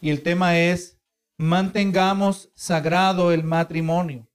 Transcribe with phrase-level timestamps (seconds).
[0.00, 1.00] Y el tema es,
[1.36, 4.28] mantengamos sagrado el matrimonio.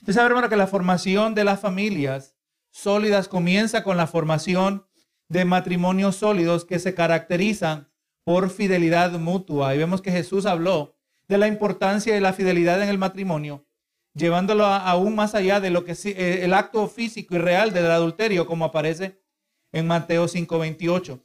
[0.00, 2.36] Usted sabe, hermano, que la formación de las familias
[2.70, 4.86] sólidas comienza con la formación
[5.28, 7.90] de matrimonios sólidos que se caracterizan
[8.24, 9.74] por fidelidad mutua.
[9.74, 10.96] Y vemos que Jesús habló
[11.28, 13.66] de la importancia de la fidelidad en el matrimonio,
[14.14, 18.46] llevándolo aún más allá de lo que eh, el acto físico y real del adulterio,
[18.46, 19.20] como aparece
[19.72, 21.24] en Mateo 5:28.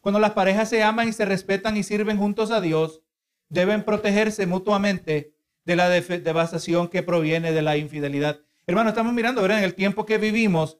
[0.00, 3.03] Cuando las parejas se aman y se respetan y sirven juntos a Dios,
[3.48, 5.34] deben protegerse mutuamente
[5.64, 8.40] de la devastación que proviene de la infidelidad.
[8.66, 9.58] Hermano, estamos mirando, ¿verdad?
[9.58, 10.78] En el tiempo que vivimos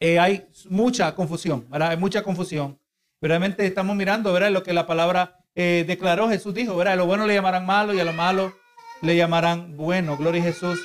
[0.00, 1.66] eh, hay mucha confusión.
[1.70, 2.78] Hay mucha confusión.
[3.20, 4.50] Realmente estamos mirando, ¿verdad?
[4.50, 6.94] Lo que la palabra eh, declaró, Jesús dijo, ¿verdad?
[6.94, 8.52] A lo bueno le llamarán malo y a lo malo
[9.00, 10.16] le llamarán bueno.
[10.16, 10.80] Gloria a Jesús.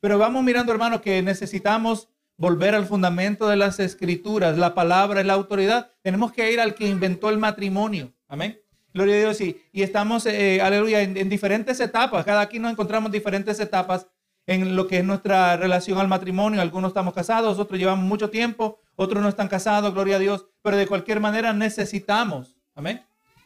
[0.00, 4.58] Pero vamos mirando, hermano, que necesitamos volver al fundamento de las escrituras.
[4.58, 5.92] La palabra es la autoridad.
[6.02, 8.12] Tenemos que ir al que inventó el matrimonio.
[8.28, 8.60] Amén.
[8.96, 9.40] Gloria a Dios.
[9.42, 12.24] Y, y estamos, eh, aleluya, en, en, diferentes etapas.
[12.24, 14.06] Cada aquí nos encontramos diferentes etapas
[14.46, 16.62] en lo que es nuestra relación al matrimonio.
[16.62, 20.46] Algunos estamos casados, otros llevamos mucho tiempo, otros no están casados, gloria a Dios.
[20.62, 23.04] Pero de cualquier manera necesitamos, amén,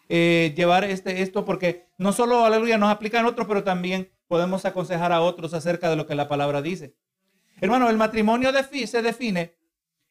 [0.08, 5.10] eh, llevar este, esto porque no solo, aleluya, nos aplican otros, pero también podemos aconsejar
[5.10, 6.94] a otros acerca de lo que la palabra dice.
[7.60, 8.52] Hermano, el matrimonio
[8.86, 9.56] se define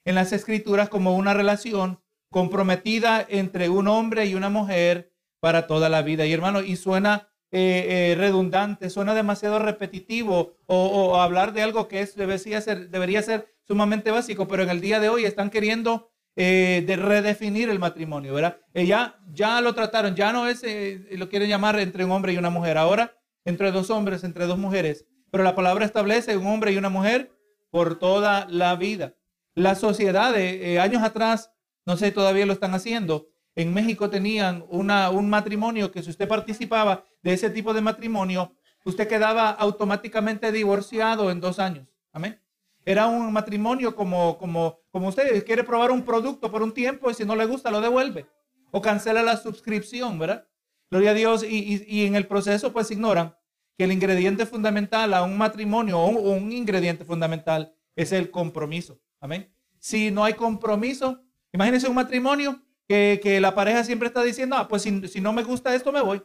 [0.03, 5.89] en las escrituras como una relación comprometida entre un hombre y una mujer para toda
[5.89, 6.25] la vida.
[6.25, 12.01] Y hermano, y suena eh, eh, redundante, suena demasiado repetitivo o, hablar de algo que
[12.01, 16.11] es, debería, ser, debería ser sumamente básico, pero en el día de hoy están queriendo
[16.35, 18.57] eh, de redefinir el matrimonio, ¿verdad?
[18.75, 20.63] ya, ya lo trataron, ya no es,
[21.11, 24.59] lo quieren llamar entre un hombre y una mujer, ahora entre dos hombres, entre dos
[24.59, 27.31] mujeres, pero la palabra establece un hombre y una mujer
[27.71, 29.15] por toda la vida.
[29.55, 31.51] La sociedad de años atrás,
[31.83, 36.27] no sé, todavía lo están haciendo, en México tenían una, un matrimonio que si usted
[36.27, 38.53] participaba de ese tipo de matrimonio,
[38.85, 41.87] usted quedaba automáticamente divorciado en dos años.
[42.11, 42.41] Amén.
[42.85, 47.13] Era un matrimonio como, como, como usted quiere probar un producto por un tiempo y
[47.13, 48.25] si no le gusta lo devuelve
[48.71, 50.47] o cancela la suscripción, ¿verdad?
[50.89, 51.43] Gloria a Dios.
[51.43, 53.35] Y, y, en el proceso pues ignoran
[53.77, 58.99] que el ingrediente fundamental a un matrimonio o un ingrediente fundamental es el compromiso.
[59.19, 59.53] Amén.
[59.77, 61.21] Si no hay compromiso,
[61.53, 65.75] imagínense un matrimonio que, la pareja siempre está diciendo, ah, pues si, no me gusta
[65.75, 66.23] esto, me voy.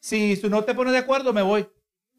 [0.00, 1.68] Si, si no te pones de acuerdo, me voy.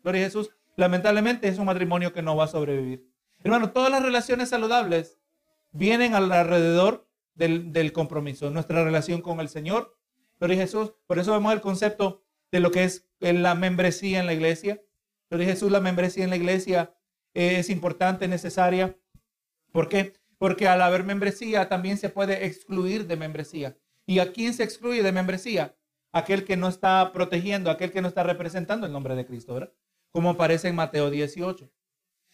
[0.02, 0.50] Gloria a Jesús.
[0.78, 3.06] Lamentablemente es un matrimonio que no va a sobrevivir.
[3.44, 5.20] Hermano, todas las relaciones saludables
[5.72, 9.98] vienen alrededor del, del compromiso, nuestra relación con el Señor.
[10.40, 10.94] Gloria a Jesús.
[11.06, 14.82] Por eso vemos el concepto de lo que es la membresía en la iglesia.
[15.30, 16.96] Gloria a Jesús, la membresía en la iglesia
[17.34, 18.98] es importante, necesaria.
[19.74, 20.14] ¿Por qué?
[20.40, 23.78] Porque al haber membresía también se puede excluir de membresía.
[24.08, 25.76] ¿Y a quién se excluye de membresía?
[26.12, 29.74] Aquel que no está protegiendo, aquel que no está representando el nombre de Cristo, ¿verdad?
[30.10, 31.70] Como aparece en Mateo 18.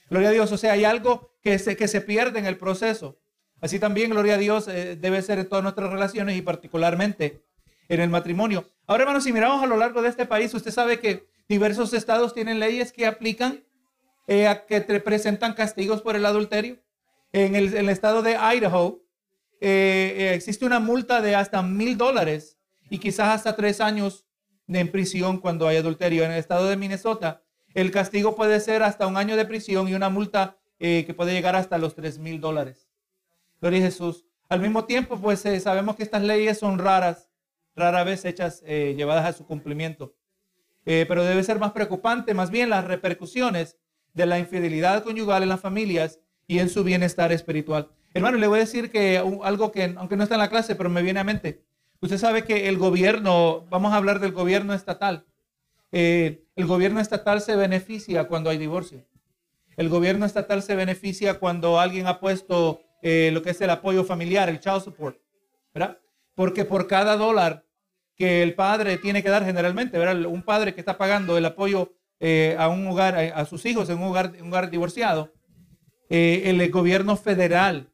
[0.09, 3.19] Gloria a Dios, o sea, hay algo que se, que se pierde en el proceso.
[3.59, 7.43] Así también, gloria a Dios, eh, debe ser en todas nuestras relaciones y particularmente
[7.89, 8.69] en el matrimonio.
[8.85, 12.33] Ahora, hermanos, si miramos a lo largo de este país, usted sabe que diversos estados
[12.33, 13.63] tienen leyes que aplican,
[14.27, 16.77] eh, que presentan castigos por el adulterio.
[17.31, 19.03] En el, estado de Idaho
[19.59, 22.57] eh, eh, existe una multa de hasta mil dólares
[22.89, 24.25] y quizás hasta tres años
[24.67, 26.23] en prisión cuando hay adulterio.
[26.23, 27.43] En el estado de Minnesota,
[27.73, 31.33] el castigo puede ser hasta un año de prisión y una multa eh, que puede
[31.33, 32.89] llegar hasta los tres mil dólares.
[33.59, 34.25] Gloria a Jesús.
[34.47, 37.29] Al mismo tiempo, pues sabemos que estas leyes son raras,
[37.75, 40.15] rara vez hechas, llevadas a su cumplimiento.
[40.83, 43.77] pero debe ser más preocupante, más bien las repercusiones
[44.13, 47.89] de la infidelidad conyugal en las familias y en su bienestar espiritual.
[48.13, 50.89] Hermano, le voy a decir que algo que, aunque no está en la clase, pero
[50.89, 51.63] me viene a mente.
[52.01, 55.25] Usted sabe que el gobierno, vamos a hablar del gobierno estatal.
[55.91, 59.05] Eh, el gobierno estatal se beneficia cuando hay divorcio.
[59.77, 64.03] El gobierno estatal se beneficia cuando alguien ha puesto eh, lo que es el apoyo
[64.03, 65.17] familiar, el child support,
[65.73, 65.99] ¿verdad?
[66.33, 67.65] Porque por cada dólar
[68.15, 70.25] que el padre tiene que dar generalmente, ¿verdad?
[70.25, 73.97] Un padre que está pagando el apoyo eh, a un hogar, a, sus hijos en
[73.97, 75.33] un hogar, un hogar divorciado,
[76.09, 77.89] eh, el gobierno federal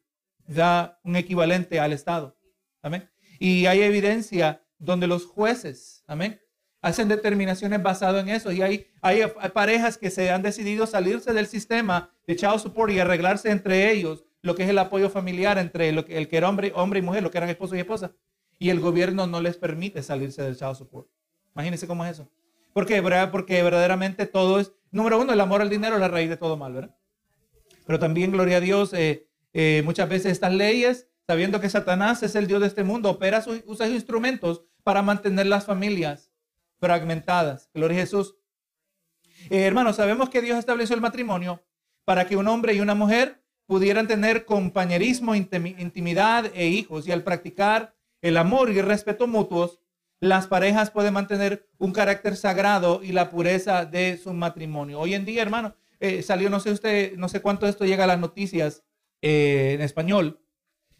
[0.46, 2.36] da un equivalente al Estado.
[2.82, 3.08] Amén.
[3.38, 6.40] Y hay evidencia donde los jueces, amén,
[6.80, 8.52] hacen determinaciones basadas en eso.
[8.52, 9.22] Y hay, hay,
[9.54, 14.24] parejas que se han decidido salirse del sistema de child support y arreglarse entre ellos
[14.42, 17.02] lo que es el apoyo familiar entre lo que, el que era hombre, hombre y
[17.02, 18.12] mujer, lo que eran esposo y esposa.
[18.58, 21.08] Y el gobierno no les permite salirse del child support.
[21.54, 22.28] Imagínense cómo es eso.
[22.72, 23.00] ¿Por qué?
[23.30, 26.56] Porque verdaderamente todo es, número uno, el amor al dinero es la raíz de todo
[26.56, 26.96] mal, ¿verdad?
[27.86, 32.34] Pero también, gloria a Dios, eh, eh, muchas veces estas leyes, sabiendo que Satanás es
[32.34, 36.32] el Dios de este mundo, opera sus, usa sus instrumentos para mantener las familias
[36.78, 37.70] fragmentadas.
[37.74, 38.36] Gloria a Jesús.
[39.50, 41.62] Eh, hermanos, sabemos que Dios estableció el matrimonio
[42.04, 47.06] para que un hombre y una mujer pudieran tener compañerismo, intimidad e hijos.
[47.06, 49.80] Y al practicar el amor y el respeto mutuos,
[50.20, 55.00] las parejas pueden mantener un carácter sagrado y la pureza de su matrimonio.
[55.00, 58.08] Hoy en día, hermano, eh, salió, no sé usted, no sé cuánto esto llega a
[58.08, 58.84] las noticias
[59.22, 60.40] eh, en español,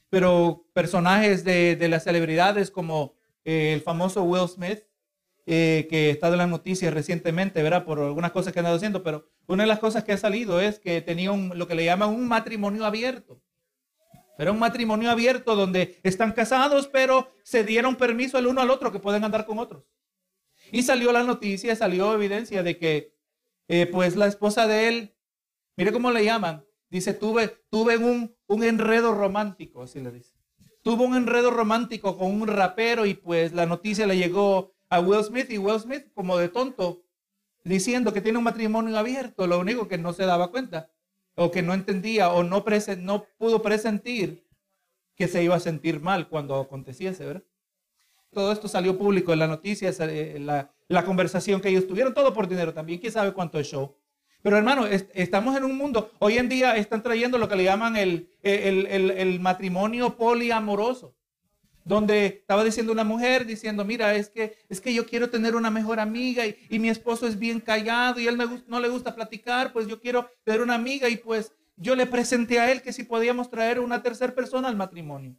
[0.08, 3.14] pero personajes de, de las celebridades como
[3.44, 4.84] el famoso Will Smith,
[5.44, 7.84] eh, que está en las noticias recientemente, ¿verdad?
[7.84, 10.60] Por algunas cosas que han estado haciendo, pero una de las cosas que ha salido
[10.60, 13.42] es que tenía lo que le llaman un matrimonio abierto.
[14.38, 18.92] Era un matrimonio abierto donde están casados, pero se dieron permiso el uno al otro
[18.92, 19.84] que pueden andar con otros.
[20.70, 23.11] Y salió la noticia, salió evidencia de que,
[23.74, 25.16] eh, pues, la esposa de él,
[25.78, 30.34] mire cómo le llaman, dice, tuve, tuve un, un enredo romántico, así le dice.
[30.82, 35.24] Tuvo un enredo romántico con un rapero y pues la noticia le llegó a Will
[35.24, 37.06] Smith y Will Smith como de tonto
[37.64, 40.90] diciendo que tiene un matrimonio abierto, lo único que no se daba cuenta
[41.34, 42.62] o que no entendía o no,
[42.98, 44.46] no pudo presentir
[45.16, 47.44] que se iba a sentir mal cuando aconteciese, ¿verdad?
[48.32, 49.90] Todo esto salió público en la noticia,
[50.40, 53.96] la, la conversación que ellos tuvieron, todo por dinero también, quién sabe cuánto es show.
[54.42, 57.96] Pero hermano, estamos en un mundo, hoy en día están trayendo lo que le llaman
[57.96, 61.14] el, el, el, el matrimonio poliamoroso
[61.84, 65.70] donde estaba diciendo una mujer diciendo, mira, es que, es que yo quiero tener una
[65.70, 69.88] mejor amiga y, mi esposo es bien callado y él no le gusta platicar, pues
[69.88, 73.50] yo quiero tener una amiga y pues yo le presenté a él que si podíamos
[73.50, 75.36] traer una tercera persona al matrimonio.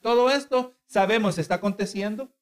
[0.00, 2.32] Todo esto sabemos está aconteciendo.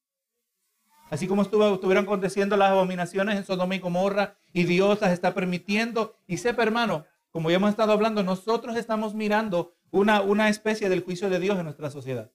[1.10, 6.16] Así como estuvieron aconteciendo las abominaciones en Sodoma y Gomorra y Dios las está permitiendo.
[6.28, 11.02] Y sepa, hermano, como ya hemos estado hablando, nosotros estamos mirando una, una especie del
[11.02, 12.30] juicio de Dios en nuestra sociedad.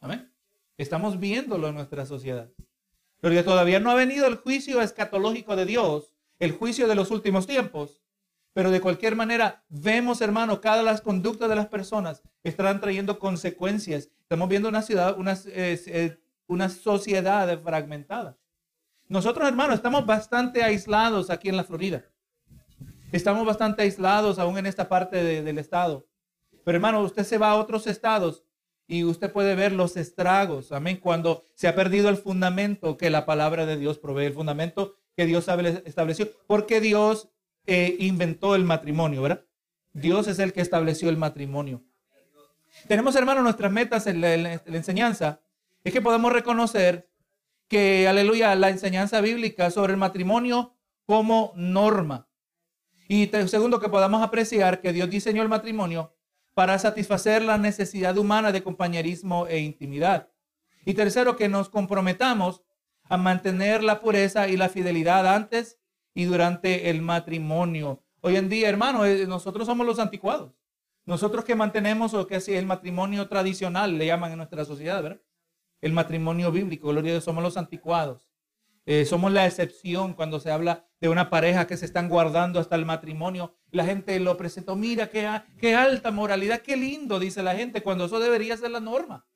[0.00, 0.32] Amén.
[0.76, 2.48] Estamos viéndolo en nuestra sociedad.
[3.20, 7.48] Porque todavía no ha venido el juicio escatológico de Dios, el juicio de los últimos
[7.48, 8.00] tiempos.
[8.52, 14.08] Pero de cualquier manera, vemos, hermano, cada las conductas de las personas están trayendo consecuencias.
[14.22, 16.18] Estamos viendo una ciudad, una, eh,
[16.48, 18.36] una sociedad fragmentada.
[19.06, 22.04] Nosotros, hermano, estamos bastante aislados aquí en la Florida.
[23.12, 26.08] Estamos bastante aislados aún en esta parte del estado.
[26.64, 28.44] Pero, hermano, usted se va a otros estados
[28.86, 33.26] y usted puede ver los estragos, amén, cuando se ha perdido el fundamento que la
[33.26, 35.46] palabra de Dios provee, el fundamento que Dios
[35.84, 37.28] estableció, porque Dios
[37.66, 39.44] eh, inventó el matrimonio, ¿verdad?
[39.92, 41.82] Dios es el que estableció el matrimonio.
[42.86, 44.34] Tenemos, hermanos, nuestras metas en la,
[44.66, 45.40] enseñanza,
[45.84, 47.10] es que podamos reconocer
[47.68, 50.74] que, aleluya, la enseñanza bíblica sobre el matrimonio
[51.06, 52.28] como norma.
[53.08, 56.14] Y segundo, que podamos apreciar que Dios diseñó el matrimonio
[56.54, 60.30] para satisfacer la necesidad humana de compañerismo e intimidad.
[60.84, 62.62] Y tercero, que nos comprometamos
[63.04, 65.78] a mantener la pureza y la fidelidad antes
[66.14, 68.02] y durante el matrimonio.
[68.20, 70.52] Hoy en día, hermano, eh, nosotros somos los anticuados.
[71.06, 75.22] Nosotros que mantenemos lo que es el matrimonio tradicional, le llaman en nuestra sociedad, ¿verdad?
[75.80, 78.28] El matrimonio bíblico, gloria a Dios, somos los anticuados.
[78.90, 82.74] Eh, somos la excepción cuando se habla de una pareja que se están guardando hasta
[82.74, 83.54] el matrimonio.
[83.70, 85.28] La gente lo presentó, mira qué,
[85.60, 89.26] qué alta moralidad, qué lindo, dice la gente, cuando eso debería ser la norma.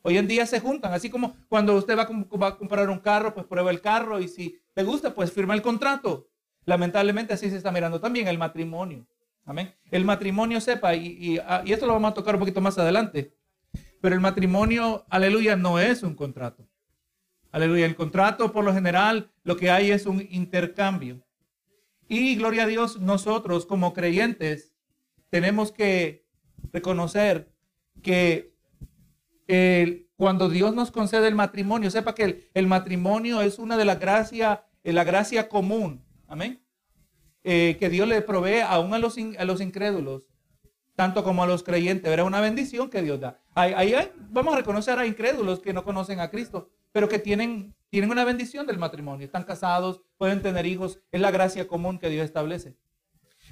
[0.00, 3.44] Hoy en día se juntan, así como cuando usted va a, comprar un carro, pues
[3.44, 6.30] prueba el carro y si le gusta, pues firma el contrato.
[6.64, 9.06] Lamentablemente así se está mirando también el matrimonio.
[9.44, 9.74] Amén.
[9.90, 12.78] El matrimonio, sepa, y, y, ah, y esto lo vamos a tocar un poquito más
[12.78, 13.35] adelante,
[14.06, 16.68] pero el matrimonio, aleluya, no es un contrato.
[17.50, 17.86] Aleluya.
[17.86, 21.26] El contrato, por lo general, lo que hay es un intercambio.
[22.06, 24.76] Y gloria a Dios, nosotros como creyentes
[25.28, 26.24] tenemos que
[26.72, 27.52] reconocer
[28.00, 28.54] que
[30.14, 34.60] cuando Dios nos concede el matrimonio, sepa que el, matrimonio es una de las gracias,
[34.84, 36.04] eh, la gracia común.
[36.28, 36.62] Amén.
[37.42, 40.28] Eh, que Dios le provee aún a los, a los incrédulos,
[40.94, 42.08] tanto como a los creyentes.
[42.08, 43.40] Verá una bendición que Dios da.
[43.56, 43.94] Ahí,
[44.30, 48.24] vamos a reconocer a incrédulos que no conocen a Cristo pero que tienen, tienen una
[48.24, 49.26] bendición del matrimonio.
[49.26, 50.98] Están casados, pueden tener hijos.
[51.12, 52.78] Es la gracia común que Dios establece.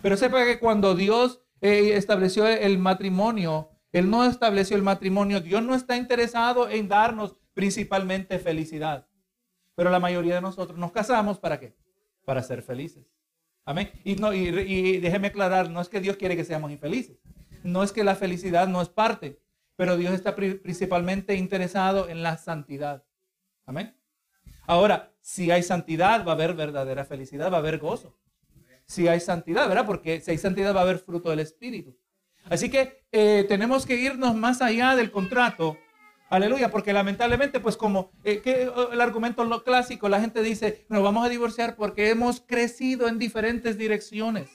[0.00, 5.42] Pero sepa que cuando Dios eh, estableció el matrimonio, Él no estableció el matrimonio.
[5.42, 9.06] Dios no está interesado en darnos principalmente felicidad.
[9.75, 11.76] Pero la mayoría de nosotros nos casamos para qué?
[12.25, 13.04] Para ser felices.
[13.66, 13.90] Amén.
[14.04, 17.18] Y, no, y, y déjeme aclarar, no es que Dios quiere que seamos infelices.
[17.62, 19.38] No es que la felicidad no es parte,
[19.76, 23.04] pero Dios está principalmente interesado en la santidad.
[23.66, 23.97] Amén.
[24.66, 28.19] Ahora, si hay santidad, va a haber verdadera felicidad, va a haber gozo.
[28.87, 29.87] Si hay santidad, ¿verdad?
[29.87, 31.97] Porque si hay santidad va a haber fruto del Espíritu.
[32.50, 35.78] Así que eh, tenemos que irnos más allá del contrato
[36.35, 41.02] Aleluya, porque lamentablemente, pues como eh, que, el argumento lo clásico, la gente dice, nos
[41.02, 44.50] vamos a divorciar porque hemos crecido en diferentes direcciones.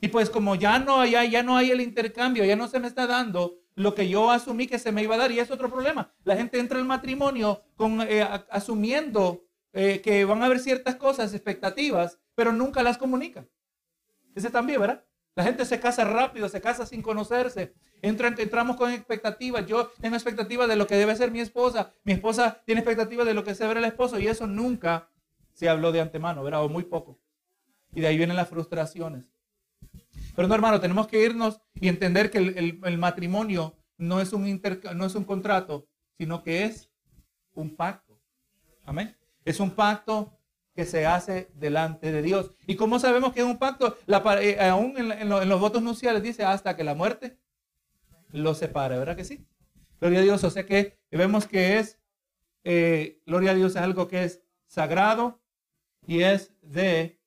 [0.00, 2.86] Y pues como ya no hay, ya no hay el intercambio, ya no se me
[2.86, 5.70] está dando lo que yo asumí que se me iba a dar y es otro
[5.70, 6.12] problema.
[6.24, 11.32] La gente entra al matrimonio con, eh, asumiendo eh, que van a haber ciertas cosas,
[11.32, 13.46] expectativas, pero nunca las comunica.
[14.34, 15.04] Ese también, ¿verdad?
[15.36, 17.72] La gente se casa rápido, se casa sin conocerse.
[18.02, 19.64] Entran, entramos con expectativas.
[19.66, 21.94] Yo tengo expectativas de lo que debe ser mi esposa.
[22.02, 24.18] Mi esposa tiene expectativas de lo que se ver el esposo.
[24.18, 25.08] Y eso nunca
[25.52, 26.64] se habló de antemano, ¿verdad?
[26.64, 27.20] O muy poco.
[27.94, 29.24] Y de ahí vienen las frustraciones.
[30.38, 34.62] Pero no, hermano, tenemos que irnos y entender que el, matrimonio no es, un
[34.94, 36.92] no es un contrato, sino que es
[37.54, 38.20] un pacto.
[38.84, 39.16] Amén.
[39.44, 40.38] Es un pacto
[40.76, 42.52] que se hace delante de Dios.
[42.68, 43.96] ¿Y cómo sabemos que es un pacto?
[44.06, 47.36] La, eh, aún en, los votos nupciales dice hasta que la muerte
[48.30, 49.44] lo separe, ¿verdad que sí?
[50.00, 51.98] Gloria a Dios, o sea que vemos que es,
[52.62, 55.42] eh, gloria a Dios es algo que es sagrado
[56.06, 57.20] y es de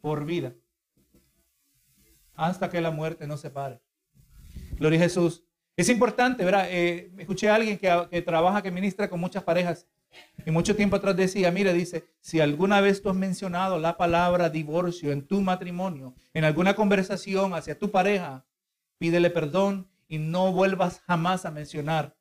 [0.00, 0.52] por vida.
[2.34, 3.80] Hasta que la muerte no separe.
[4.76, 5.44] Gloria a Jesús.
[5.76, 6.66] Es importante, ¿verdad?
[6.70, 9.86] Eh, escuché a alguien que, que trabaja, que ministra con muchas parejas
[10.46, 14.50] y mucho tiempo atrás decía, mire, dice, si alguna vez tú has mencionado la palabra
[14.50, 18.44] divorcio en tu matrimonio, en alguna conversación hacia tu pareja,
[18.98, 22.16] pídele perdón y no vuelvas jamás a mencionar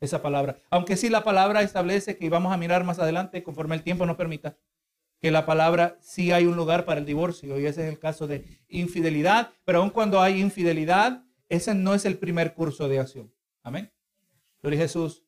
[0.00, 0.58] esa palabra.
[0.70, 4.16] Aunque sí la palabra establece que vamos a mirar más adelante, conforme el tiempo nos
[4.16, 4.56] permita,
[5.20, 8.26] que la palabra sí hay un lugar para el divorcio y ese es el caso
[8.26, 13.32] de infidelidad, pero aun cuando hay infidelidad, ese no es el primer curso de acción.
[13.62, 13.92] Amén.
[14.62, 15.24] Gloria Jesús.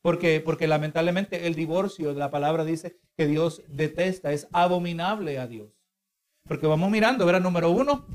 [0.00, 5.70] Porque, porque lamentablemente el divorcio, la palabra dice que Dios detesta, es abominable a Dios.
[6.44, 8.06] Porque vamos mirando, verá, número uno,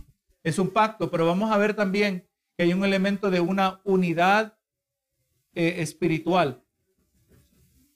[0.43, 4.57] es un pacto, pero vamos a ver también que hay un elemento de una unidad
[5.53, 6.63] eh, espiritual.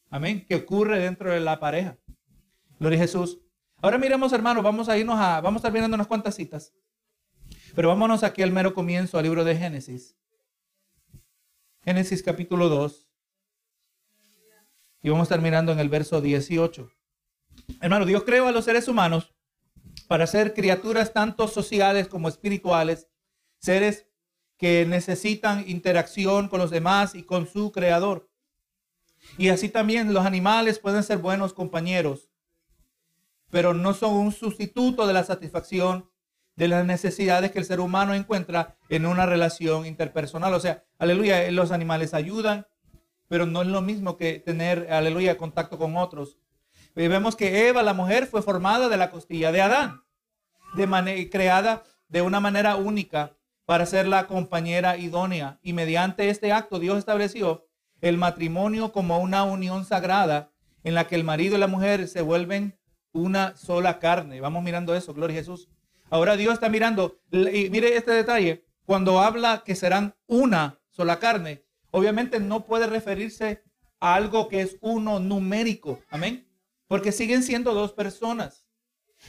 [0.09, 1.97] Amén, que ocurre dentro de la pareja.
[2.81, 3.37] Gloria a Jesús.
[3.79, 6.73] Ahora miremos, hermanos, vamos a irnos a, vamos a estar mirando unas cuantas citas.
[7.75, 10.17] Pero vámonos aquí al mero comienzo, al libro de Génesis.
[11.83, 13.07] Génesis capítulo 2.
[15.03, 16.91] Y vamos a estar mirando en el verso 18.
[17.81, 19.31] Hermano, Dios creó a los seres humanos
[20.07, 23.07] para ser criaturas tanto sociales como espirituales,
[23.59, 24.07] seres
[24.57, 28.27] que necesitan interacción con los demás y con su creador.
[29.37, 32.30] Y así también los animales pueden ser buenos compañeros,
[33.51, 36.09] pero no son un sustituto de la satisfacción
[36.55, 40.53] de las necesidades que el ser humano encuentra en una relación interpersonal.
[40.53, 42.67] O sea, aleluya, los animales ayudan,
[43.27, 46.37] pero no es lo mismo que tener, aleluya, contacto con otros.
[46.95, 50.03] Y vemos que Eva, la mujer, fue formada de la costilla de Adán,
[50.75, 55.59] de creada de una manera única para ser la compañera idónea.
[55.61, 57.65] Y mediante este acto Dios estableció
[58.01, 60.51] el matrimonio como una unión sagrada
[60.83, 62.77] en la que el marido y la mujer se vuelven
[63.13, 64.41] una sola carne.
[64.41, 65.69] Vamos mirando eso, gloria a Jesús.
[66.09, 71.63] Ahora Dios está mirando, y mire este detalle, cuando habla que serán una sola carne,
[71.91, 73.63] obviamente no puede referirse
[73.99, 76.01] a algo que es uno numérico.
[76.09, 76.47] Amén.
[76.87, 78.67] Porque siguen siendo dos personas.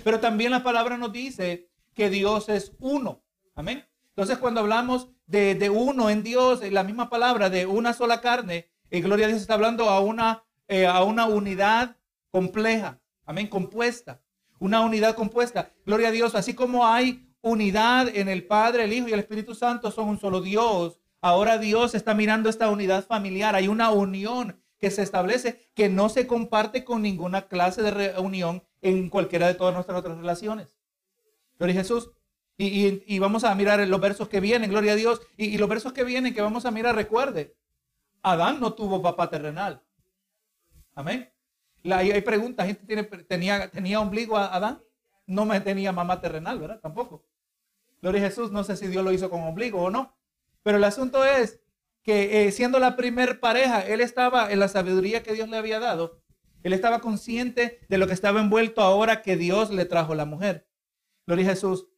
[0.03, 3.23] Pero también la palabra nos dice que Dios es uno.
[3.55, 3.87] Amén.
[4.09, 9.01] Entonces cuando hablamos de, uno en Dios, la misma palabra de una sola carne, y
[9.01, 11.97] Gloria a Dios está hablando a una, eh, a una unidad
[12.31, 13.01] compleja.
[13.33, 13.49] Amén.
[13.49, 14.21] Compuesta.
[14.59, 15.71] Una unidad compuesta.
[15.87, 16.35] Gloria a Dios.
[16.35, 20.21] Así como hay unidad en el Padre, el Hijo y el Espíritu Santo son un
[20.21, 21.01] solo Dios.
[21.23, 23.55] Ahora Dios está mirando esta unidad familiar.
[23.55, 28.65] Hay una unión que se establece que no se comparte con ninguna clase de reunión
[28.83, 30.77] en cualquiera de todas nuestras otras relaciones.
[31.59, 32.11] Gloria a Jesús.
[32.59, 35.23] Y, vamos a mirar los versos que vienen, gloria a Dios.
[35.39, 37.57] Y, los versos que vienen que vamos a mirar, recuerde,
[38.23, 39.83] Adán no tuvo papá terrenal.
[40.95, 41.32] Amén.
[41.83, 44.83] La, hay preguntas, tiene, tenía, tenía ombligo a Adán,
[45.27, 46.81] no me tenía mamá terrenal, ¿verdad?
[46.81, 47.25] Tampoco.
[48.01, 50.17] Gloria a Jesús, no sé si Dios lo hizo con ombligo o no.
[50.63, 51.61] Pero el asunto es
[52.03, 55.81] que eh, siendo la primer pareja, él estaba en la sabiduría que Dios le había
[55.81, 56.21] dado.
[56.63, 60.69] Él estaba consciente de lo que estaba envuelto ahora que Dios le trajo la mujer.
[61.27, 61.89] Gloria a Jesús.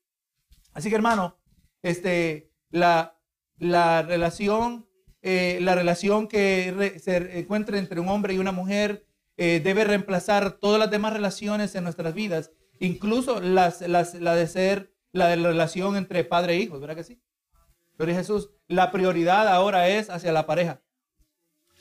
[0.72, 1.38] Así que hermano,
[1.82, 3.18] este, la,
[3.58, 4.88] la relación,
[5.22, 10.52] eh, la relación que se encuentra entre un hombre y una mujer eh, debe reemplazar
[10.52, 15.96] todas las demás relaciones en nuestras vidas, incluso la de ser la de la relación
[15.96, 17.22] entre padre e hijo, ¿verdad que sí?
[17.96, 20.82] Gloria Jesús, la prioridad ahora es hacia la pareja.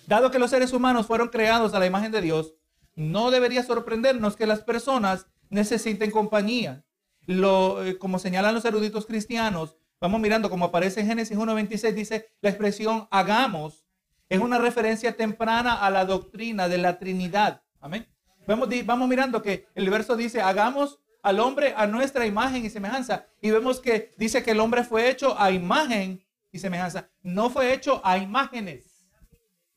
[0.05, 2.53] Dado que los seres humanos fueron creados a la imagen de Dios,
[2.95, 6.85] no debería sorprendernos que las personas necesiten compañía.
[7.25, 12.27] Lo, eh, como señalan los eruditos cristianos, vamos mirando como aparece en Génesis 1.26, dice
[12.41, 13.82] la expresión hagamos,
[14.29, 17.61] Es una referencia temprana a la doctrina de la Trinidad.
[17.79, 18.07] Amén.
[18.47, 23.25] Vamos, vamos mirando que el verso dice, hagamos al hombre a nuestra imagen y semejanza.
[23.41, 27.09] Y vemos que dice que el hombre fue hecho a imagen y semejanza.
[27.21, 29.07] No fue hecho a imágenes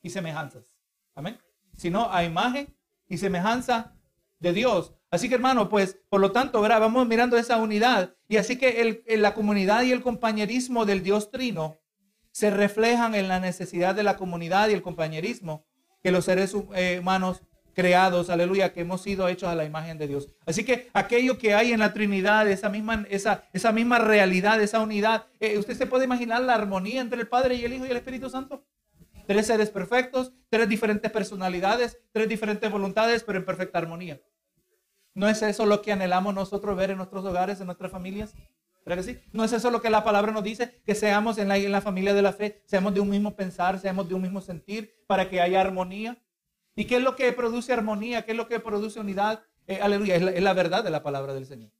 [0.02, 0.76] y semejanzas.
[1.14, 1.38] Amén.
[1.76, 2.76] Sino a imagen
[3.08, 3.94] y semejanza
[4.40, 4.92] de Dios.
[5.10, 8.14] Así que hermano, pues por lo tanto, vamos mirando esa unidad.
[8.28, 11.78] Y así que la comunidad y el compañerismo del Dios Trino
[12.36, 15.64] se reflejan en la necesidad de la comunidad y el compañerismo
[16.02, 20.06] que los seres eh, humanos creados, aleluya, que hemos sido hechos a la imagen de
[20.06, 20.28] Dios.
[20.44, 24.80] Así que aquello que hay en la Trinidad, esa misma, esa, esa misma realidad, esa
[24.80, 27.90] unidad, eh, usted se puede imaginar la armonía entre el Padre y el Hijo y
[27.90, 28.66] el Espíritu Santo.
[29.26, 34.20] Tres seres perfectos, tres diferentes personalidades, tres diferentes voluntades, pero en perfecta armonía.
[35.14, 38.34] ¿No es eso lo que anhelamos nosotros ver en nuestros hogares, en nuestras familias?
[39.32, 40.80] ¿No es eso lo que la palabra nos dice?
[40.84, 43.80] Que seamos en la, en la familia de la fe, seamos de un mismo pensar,
[43.80, 46.22] seamos de un mismo sentir, para que haya armonía.
[46.76, 48.24] ¿Y qué es lo que produce armonía?
[48.24, 49.42] ¿Qué es lo que produce unidad?
[49.66, 51.72] Eh, aleluya, es la, verdad de la palabra del Señor.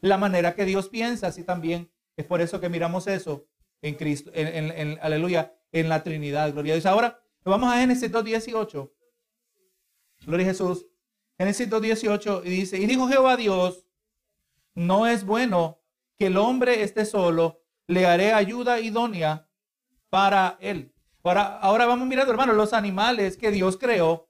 [0.00, 1.90] La manera que Dios piensa, así también.
[2.16, 3.46] Es por eso que miramos eso
[3.82, 6.52] en Cristo, en, aleluya, en la Trinidad.
[6.52, 6.86] Gloria a Dios.
[6.86, 8.90] Ahora, vamos a Génesis 2.18.
[10.24, 10.86] Gloria a Jesús.
[11.36, 13.86] Génesis 2.18 y dice, y dijo Jehová Dios,
[14.74, 15.78] no es bueno
[16.18, 19.48] que el hombre esté solo, le haré ayuda idónea
[20.10, 20.92] para él.
[21.22, 24.26] Ahora, vamos mirando, hermano, los animales que Dios creó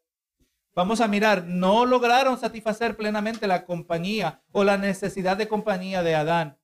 [0.77, 6.15] Vamos a mirar, no lograron satisfacer plenamente la compañía o la necesidad de compañía de
[6.15, 6.59] Adán.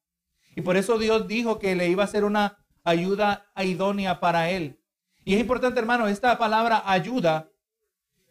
[0.55, 4.79] Y por eso Dios dijo que le iba a ser una ayuda idónea para él.
[5.25, 7.49] Y es importante, hermano, esta palabra ayuda,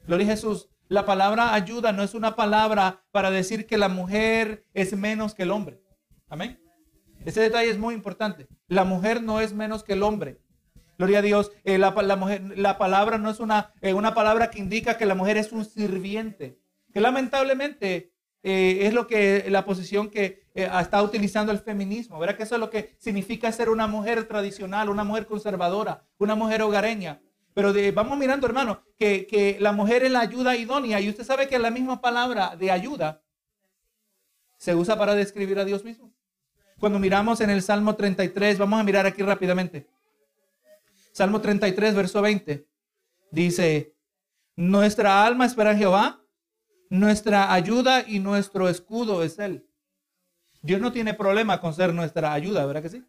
[0.05, 4.67] gloria a Jesús, la palabra ayuda no es una palabra para decir que la mujer
[4.75, 5.81] es menos que el hombre.
[6.29, 6.60] Amén.
[7.25, 8.47] Ese detalle es muy importante.
[8.67, 10.39] La mujer no es menos que el hombre.
[10.97, 11.51] Gloria a Dios.
[11.63, 15.15] Eh, la, mujer, la, palabra no es una, eh, una palabra que indica que la
[15.15, 16.59] mujer es un sirviente.
[16.93, 18.11] Que lamentablemente
[18.43, 22.19] eh, es lo que la posición que está utilizando el feminismo.
[22.19, 22.37] ¿Verdad?
[22.37, 26.61] Que eso es lo que significa ser una mujer tradicional, una mujer conservadora, una mujer
[26.61, 27.21] hogareña.
[27.53, 31.01] Pero vamos mirando, hermano, que, que la mujer es la ayuda idónea.
[31.01, 33.21] Y usted sabe que la misma palabra de ayuda
[34.57, 36.13] se usa para describir a Dios mismo.
[36.81, 39.85] Cuando miramos en el Salmo 33, vamos a mirar aquí rápidamente.
[41.11, 42.65] Salmo 33, verso 20.
[43.29, 43.93] Dice,
[44.55, 46.23] nuestra alma espera en Jehová,
[46.89, 49.69] nuestra ayuda y nuestro escudo es Él.
[50.63, 53.03] Dios no tiene problema con ser nuestra ayuda, ¿verdad que sí?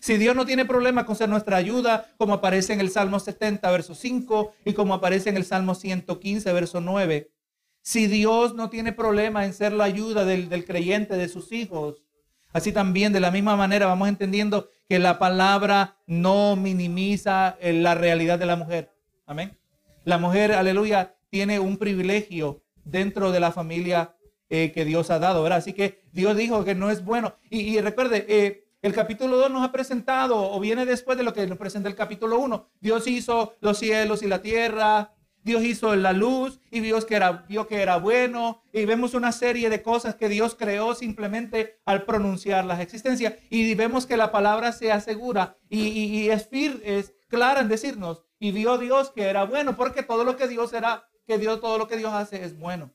[0.00, 3.70] Si Dios no tiene problema con ser nuestra ayuda, como aparece en el Salmo 70,
[3.70, 7.30] verso 5, y como aparece en el Salmo 115, verso 9,
[7.80, 12.02] si Dios no tiene problema en ser la ayuda del, del creyente, de sus hijos,
[12.52, 17.94] Así también, de la misma manera, vamos entendiendo que la palabra no minimiza eh, la
[17.94, 18.90] realidad de la mujer.
[19.26, 19.58] Amén.
[20.04, 24.14] La mujer, aleluya, tiene un privilegio dentro de la familia
[24.48, 25.58] eh, que Dios ha dado, ¿verdad?
[25.58, 27.34] Así que Dios dijo que no es bueno.
[27.50, 31.46] Y, recuerde, eh, el capítulo 2 nos ha presentado, o viene después de lo que
[31.46, 32.70] nos presenta el capítulo 1.
[32.80, 35.12] Dios hizo los cielos y la tierra,
[35.44, 38.62] Dios hizo la luz y Dios que era, vio que era bueno.
[38.72, 43.34] Y vemos una serie de cosas que Dios creó simplemente al pronunciar las existencias.
[43.50, 48.24] Y vemos que la palabra se asegura y, es, fir, es clara en decirnos.
[48.38, 51.78] Y vio Dios que era bueno, porque todo lo que Dios era, que Dios, todo
[51.78, 52.92] lo que Dios hace es bueno.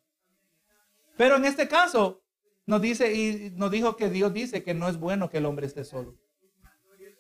[1.17, 2.23] Pero en este caso,
[2.65, 5.67] nos dice y nos dijo que Dios dice que no es bueno que el hombre
[5.67, 6.17] esté solo.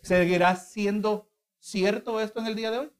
[0.01, 2.92] ¿Seguirá siendo cierto esto en el día de hoy?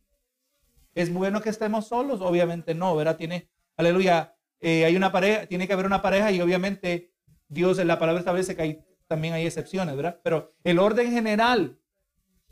[0.95, 2.21] ¿Es bueno que estemos solos?
[2.21, 3.17] Obviamente no, ¿verdad?
[3.17, 7.12] Tiene, aleluya, eh, hay una pareja, tiene que haber una pareja y obviamente
[7.47, 10.21] Dios en la palabra establece que hay, también hay excepciones, ¿verdad?
[10.23, 11.79] Pero el orden general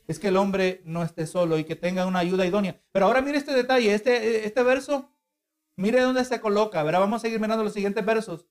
[0.08, 2.82] es que el hombre no esté solo y que tenga una ayuda idónea.
[2.92, 5.10] Pero ahora mire este detalle, este, este verso,
[5.76, 7.00] mire dónde se coloca, ¿verdad?
[7.00, 8.48] Vamos a seguir mirando los siguientes versos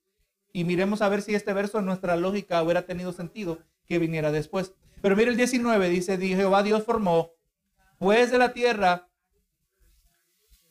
[0.52, 4.32] y miremos a ver si este verso en nuestra lógica hubiera tenido sentido que viniera
[4.32, 4.72] después.
[5.02, 7.32] Pero mire el 19, dice, Jehová Dios formó,
[7.98, 9.09] pues de la tierra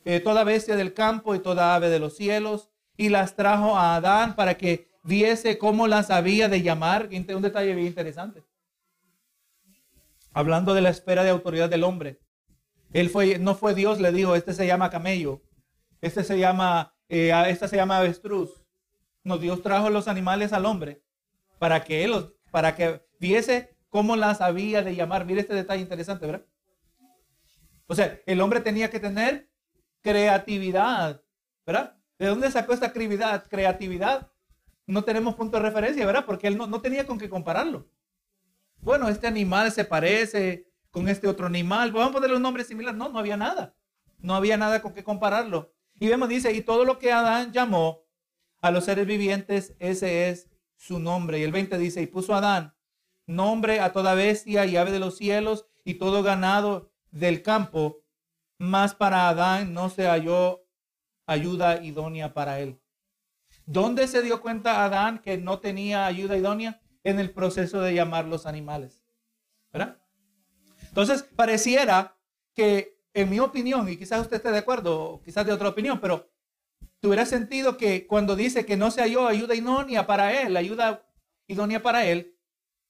[0.04, 3.96] eh, toda bestia del campo y toda ave de los cielos, y las trajo a
[3.96, 7.08] Adán para que viese cómo las había de llamar.
[7.10, 8.44] Un detalle bien interesante.
[10.32, 12.20] Hablando de la esfera de autoridad del hombre.
[12.92, 15.42] Él fue, no fue Dios, le dijo, este se llama camello,
[16.00, 18.64] este se llama, eh, esta se llama avestruz.
[19.22, 21.02] No, Dios trajo los animales al hombre
[21.58, 25.24] para que él, para que viese cómo las había de llamar.
[25.24, 26.46] Mire este detalle interesante, ¿verdad?
[27.86, 29.49] O sea, el hombre tenía que tener
[30.02, 31.22] creatividad,
[31.66, 31.96] ¿verdad?
[32.18, 33.48] ¿De dónde sacó esta creatividad?
[33.48, 34.30] Creatividad.
[34.86, 36.24] No tenemos punto de referencia, ¿verdad?
[36.26, 37.88] Porque él no, tenía con qué compararlo.
[38.78, 41.92] Bueno, este animal se parece con este otro animal.
[41.92, 42.94] Vamos a ponerle un nombre similar.
[42.94, 43.74] No, no había nada.
[44.18, 45.72] No había nada con qué compararlo.
[45.98, 48.02] Y vemos, dice, y todo lo que Adán llamó
[48.60, 51.38] a los seres vivientes, ese es su nombre.
[51.38, 52.74] Y el 20 dice, y puso Adán
[53.30, 57.99] nombre a toda bestia y ave de los cielos y todo ganado del campo,
[58.60, 60.66] mas para Adán no se halló
[61.26, 62.78] ayuda idónea para él.
[63.64, 66.82] ¿Dónde se dio cuenta Adán que no tenía ayuda idónea?
[67.02, 69.02] En el proceso de llamar los animales.
[69.72, 69.96] ¿Verdad?
[70.88, 72.18] Entonces, pareciera
[72.52, 76.30] que, en mi opinión, y quizás usted esté de acuerdo, quizás de otra opinión, pero
[77.00, 81.08] tuviera sentido que cuando dice que no se halló ayuda idónea para él, ayuda
[81.46, 82.36] idónea para él,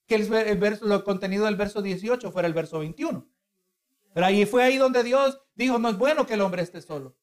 [0.08, 3.24] que el, verso, el contenido del verso 18 fuera el verso 21.
[4.12, 7.16] Pero ahí fue ahí donde Dios dijo, no es bueno que el hombre esté solo.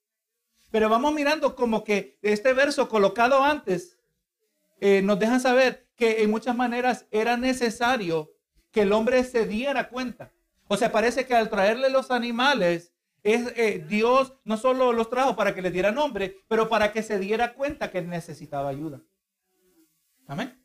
[0.71, 3.97] Pero vamos mirando como que este verso colocado antes
[4.79, 8.31] eh, nos deja saber que en muchas maneras era necesario
[8.71, 10.31] que el hombre se diera cuenta.
[10.67, 15.35] O sea, parece que al traerle los animales, es, eh, Dios no solo los trajo
[15.35, 19.01] para que le diera nombre, pero para que se diera cuenta que necesitaba ayuda.
[20.27, 20.61] Amén.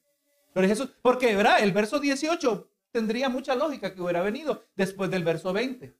[0.55, 5.97] Jesús, porque el verso 18 tendría mucha lógica que hubiera venido después del verso 20.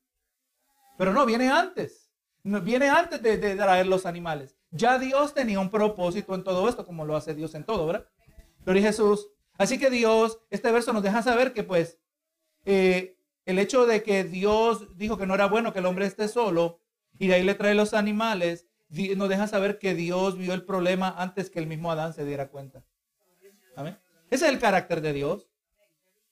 [1.03, 2.13] Pero no, viene antes.
[2.45, 4.57] Viene antes de, traer los animales.
[4.71, 8.07] Ya Dios tenía un propósito en todo esto, como lo hace Dios en todo, ¿verdad?
[8.65, 9.29] Pero Jesús.
[9.59, 11.99] Así que Dios, este verso nos deja saber que pues
[12.67, 16.29] eh, el hecho de que Dios dijo que no era bueno que el hombre esté
[16.29, 16.79] solo
[17.19, 18.69] y de ahí le trae los animales,
[19.17, 22.49] nos deja saber que Dios vio el problema antes que el mismo Adán se diera
[22.49, 22.85] cuenta.
[23.75, 23.99] Amén.
[24.31, 25.49] Ese es el carácter de Dios.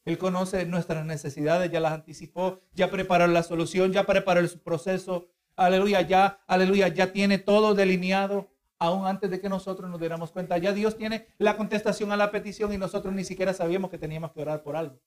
[0.04, 5.28] Él conoce nuestras necesidades, ya las anticipó, ya preparó la solución, ya preparó el proceso.
[5.56, 10.56] Aleluya, ya, aleluya, ya tiene todo delineado aún antes de que nosotros nos diéramos cuenta.
[10.58, 14.32] Ya Dios tiene la contestación a la petición y nosotros ni siquiera sabíamos que teníamos
[14.32, 14.98] que orar por algo.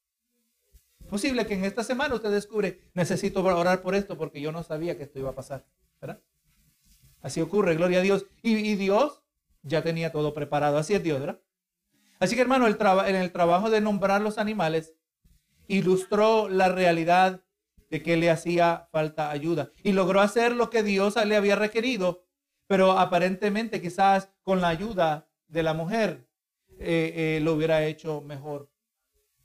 [1.10, 4.96] Posible que en esta semana usted descubre, necesito orar por esto porque yo no sabía
[4.96, 5.66] que esto iba a pasar.
[6.00, 6.22] ¿verdad?
[7.22, 8.26] Así ocurre, gloria a Dios.
[8.42, 9.24] Y, Dios
[9.62, 10.78] ya tenía todo preparado.
[10.78, 11.40] Así es Dios, ¿verdad?
[12.24, 14.94] Así que hermano, el en el trabajo de nombrar los animales,
[15.68, 17.44] ilustró la realidad
[17.90, 19.72] de que le hacía falta ayuda.
[19.84, 22.24] Y logró hacer lo que Dios le había requerido,
[22.66, 26.26] pero aparentemente quizás con la ayuda de la mujer
[26.80, 28.70] eh, eh, lo hubiera hecho mejor.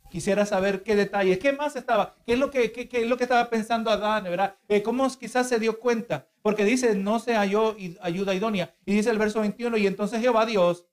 [0.08, 3.24] Quisiera saber qué detalles, qué más estaba, qué es lo que, qué, es lo que
[3.24, 4.54] estaba pensando Adán, ¿verdad?
[4.68, 6.28] Eh, ¿Cómo quizás se dio cuenta?
[6.42, 8.72] Porque dice, no se halló ayuda idónea.
[8.86, 10.86] Y dice el verso 21, y entonces Jehová Dios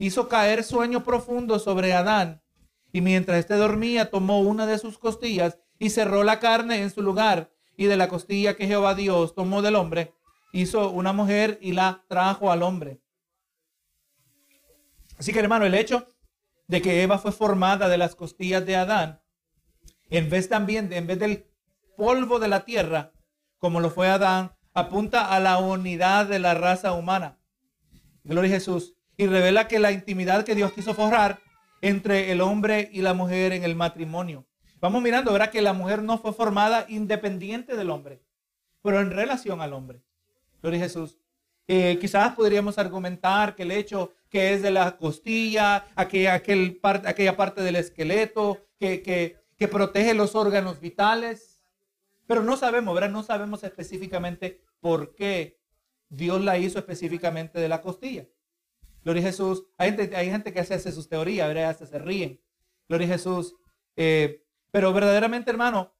[0.00, 2.42] hizo caer sueño profundo sobre Adán.
[2.90, 7.02] Y mientras éste dormía, tomó una de sus costillas y cerró la carne en su
[7.02, 7.52] lugar.
[7.76, 10.14] Y de la costilla que Jehová Dios tomó del hombre,
[10.52, 13.00] hizo una mujer y la trajo al hombre.
[15.18, 16.08] Así que hermano, el hecho
[16.66, 19.20] de que Eva fue formada de las costillas de Adán,
[20.08, 21.46] en vez también, en vez del
[21.96, 23.12] polvo de la tierra,
[23.58, 27.38] como lo fue Adán, apunta a la unidad de la raza humana.
[28.24, 28.94] Gloria a Jesús.
[29.20, 31.40] Y revela que la intimidad que Dios quiso forjar
[31.82, 34.46] entre el hombre y la mujer en el matrimonio.
[34.80, 38.22] Vamos mirando, verá que la mujer no fue formada independiente del hombre,
[38.80, 40.00] pero en relación al hombre.
[40.62, 41.18] Gloria a Jesús.
[41.68, 47.36] Eh, quizás podríamos argumentar que el hecho que es de la costilla, aquella, aquel aquella
[47.36, 51.62] parte del esqueleto que, que, protege los órganos vitales.
[52.26, 53.10] Pero no sabemos, ¿verdad?
[53.10, 55.60] No sabemos específicamente por qué
[56.08, 58.24] Dios la hizo específicamente de la costilla.
[59.04, 59.64] Gloria a Jesús.
[59.78, 61.70] Hay gente, que hace, sus teorías, ¿verdad?
[61.70, 62.40] Hasta se ríen.
[62.88, 63.54] Gloria a Jesús.
[63.96, 65.94] Eh, pero verdaderamente, hermano,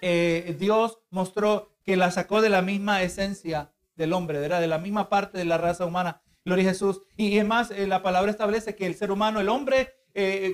[0.00, 4.38] eh, Dios mostró que la sacó de la misma esencia del hombre.
[4.38, 6.22] De la misma parte de la raza humana.
[6.44, 7.02] Gloria a Jesús.
[7.16, 9.94] Y es más, eh, la palabra establece que el ser humano, el hombre,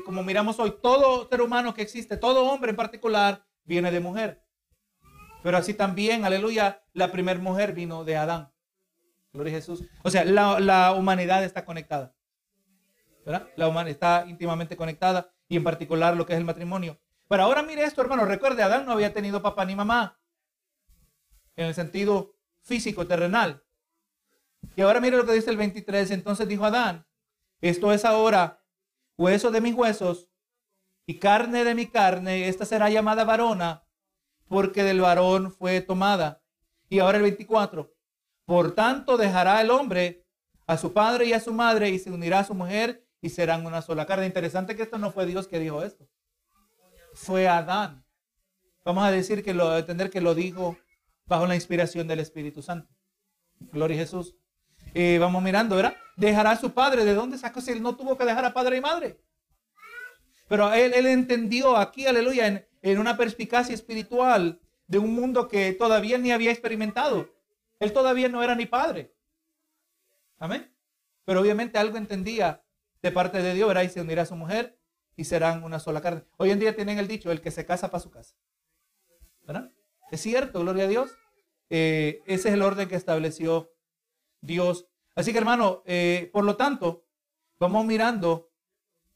[0.06, 4.42] como miramos hoy, todo ser humano que existe, todo hombre en particular, viene de mujer.
[5.42, 8.49] Pero así también, aleluya, la primera mujer vino de Adán.
[9.32, 9.84] Gloria a Jesús.
[10.02, 12.14] O sea, la, humanidad está conectada.
[13.56, 16.98] La humanidad está íntimamente conectada y en particular lo que es el matrimonio.
[17.28, 18.24] Pero ahora mire esto, hermano.
[18.24, 20.18] Recuerde, Adán no había tenido papá ni mamá.
[21.54, 23.62] En el sentido físico, terrenal.
[24.74, 26.10] Y ahora mire lo que dice el 23.
[26.10, 27.06] Entonces dijo Adán,
[27.60, 28.64] esto es ahora
[29.16, 30.28] hueso de mis huesos
[31.06, 32.48] y carne de mi carne.
[32.48, 33.84] Esta será llamada varona
[34.48, 36.42] porque del varón fue tomada.
[36.88, 37.94] Y ahora el 24.
[38.50, 40.26] Por tanto dejará el hombre
[40.66, 43.64] a su padre y a su madre y se unirá a su mujer y serán
[43.64, 44.26] una sola carne.
[44.26, 46.08] Interesante que esto no fue Dios que dijo esto.
[47.14, 48.04] Fue Adán.
[48.84, 50.76] Vamos a decir que lo, entender que lo dijo
[51.26, 52.92] bajo la inspiración del Espíritu Santo.
[53.70, 54.34] Gloria a Jesús.
[54.94, 55.94] Eh, vamos mirando, ¿verdad?
[56.16, 57.04] Dejará a su padre.
[57.04, 59.20] ¿De dónde sacó si él no tuvo que dejar a padre y madre?
[60.48, 66.18] Pero él, entendió aquí, aleluya, en, en una perspicacia espiritual de un mundo que todavía
[66.18, 67.28] ni había experimentado.
[67.80, 69.14] Él todavía no era ni padre.
[70.38, 70.74] Amén.
[71.24, 72.64] Pero obviamente algo entendía
[73.02, 73.82] de parte de Dios, ¿verdad?
[73.82, 74.78] Y se unirá a su mujer
[75.16, 76.24] y serán una sola carne.
[76.36, 78.34] Hoy en día tienen el dicho, el que se casa para su casa.
[79.42, 79.70] ¿Verdad?
[80.10, 81.10] Es cierto, gloria a Dios.
[81.70, 83.72] Eh, ese es el orden que estableció
[84.40, 84.86] Dios.
[85.14, 87.06] Así que hermano, eh, por lo tanto,
[87.58, 88.50] vamos mirando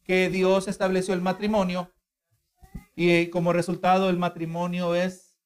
[0.04, 1.92] que Dios estableció el matrimonio
[2.94, 5.38] y eh, como resultado el matrimonio es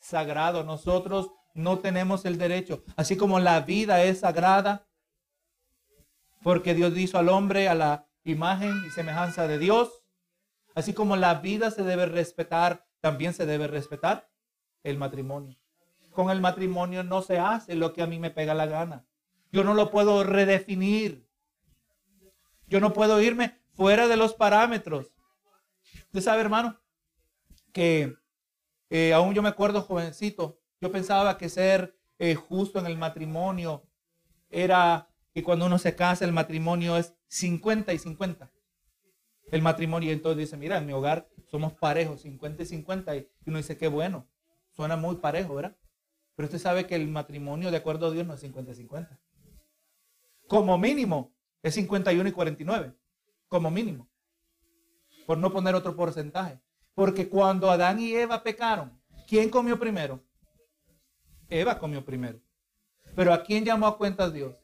[0.00, 0.64] sagrado.
[0.64, 4.86] Nosotros no tenemos el derecho, así como la vida es sagrada,
[6.42, 10.02] porque Dios hizo al hombre a la imagen y semejanza de Dios,
[10.74, 14.28] así como la vida se debe respetar, también se debe respetar
[14.82, 15.56] el matrimonio.
[16.10, 19.06] Con el matrimonio no se hace lo que a mí me pega la gana.
[19.52, 21.28] Yo no lo puedo redefinir.
[22.66, 25.12] Yo no puedo irme fuera de los parámetros.
[26.06, 26.80] Usted sabe, hermano,
[27.72, 28.16] que
[28.90, 33.88] eh, aún yo me acuerdo jovencito, yo pensaba que ser eh, justo en el matrimonio
[34.50, 38.52] era que cuando uno se casa el matrimonio es 50 y 50.
[39.50, 43.16] El matrimonio, y entonces dice, mira, en mi hogar somos parejos, 50 y 50.
[43.16, 44.28] Y uno dice, qué bueno,
[44.72, 45.74] suena muy parejo, ¿verdad?
[46.36, 49.18] Pero usted sabe que el matrimonio, de acuerdo a Dios, no es 50 y 50.
[50.48, 52.94] Como mínimo, es 51 y 49.
[53.48, 54.06] Como mínimo.
[55.26, 56.60] Por no poner otro porcentaje.
[56.94, 60.22] Porque cuando Adán y Eva pecaron, ¿quién comió primero?
[61.48, 62.40] Eva comió primero.
[63.14, 64.56] Pero ¿a quién llamó a cuentas Dios?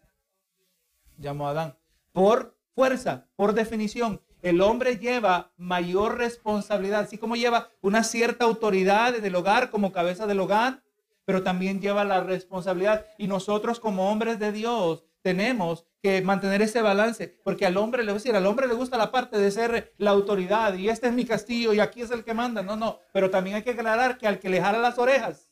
[1.18, 1.76] Llamó a Adán.
[2.12, 9.12] Por fuerza, por definición, el hombre lleva mayor responsabilidad, así como lleva una cierta autoridad
[9.12, 10.82] del hogar como cabeza del hogar,
[11.24, 13.06] pero también lleva la responsabilidad.
[13.18, 18.14] Y nosotros como hombres de Dios tenemos que mantener ese balance, porque al hombre le
[18.14, 21.26] decir, al hombre le gusta la parte de ser la autoridad y este es mi
[21.26, 22.62] castillo y aquí es el que manda.
[22.62, 25.49] No, no, pero también hay que aclarar que al que le jala las orejas,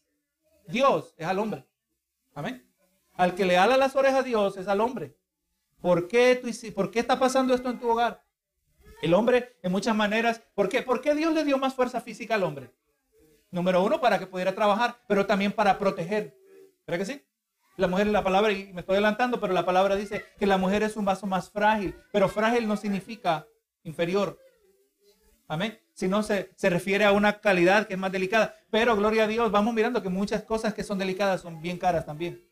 [0.69, 1.67] Dios es al hombre.
[2.35, 2.65] Amén.
[3.15, 5.17] Al que le jala las orejas Dios es al hombre.
[5.81, 8.25] ¿Por qué, tú, ¿Por qué está pasando esto en tu hogar?
[9.01, 10.83] El hombre, en muchas maneras, ¿por qué?
[10.83, 12.73] ¿por qué Dios le dio más fuerza física al hombre?
[13.51, 16.37] Número uno, para que pudiera trabajar, pero también para proteger.
[16.87, 17.25] ¿Verdad que sí?
[17.77, 20.83] La mujer, la palabra, y me estoy adelantando, pero la palabra dice que la mujer
[20.83, 23.47] es un vaso más frágil, pero frágil no significa
[23.85, 24.39] inferior.
[25.49, 25.81] Amén.
[25.95, 28.55] Si no se, se refiere a una calidad que es más delicada.
[28.71, 32.07] Pero gloria a Dios, vamos mirando que muchas cosas que son delicadas son bien caras
[32.07, 32.45] también.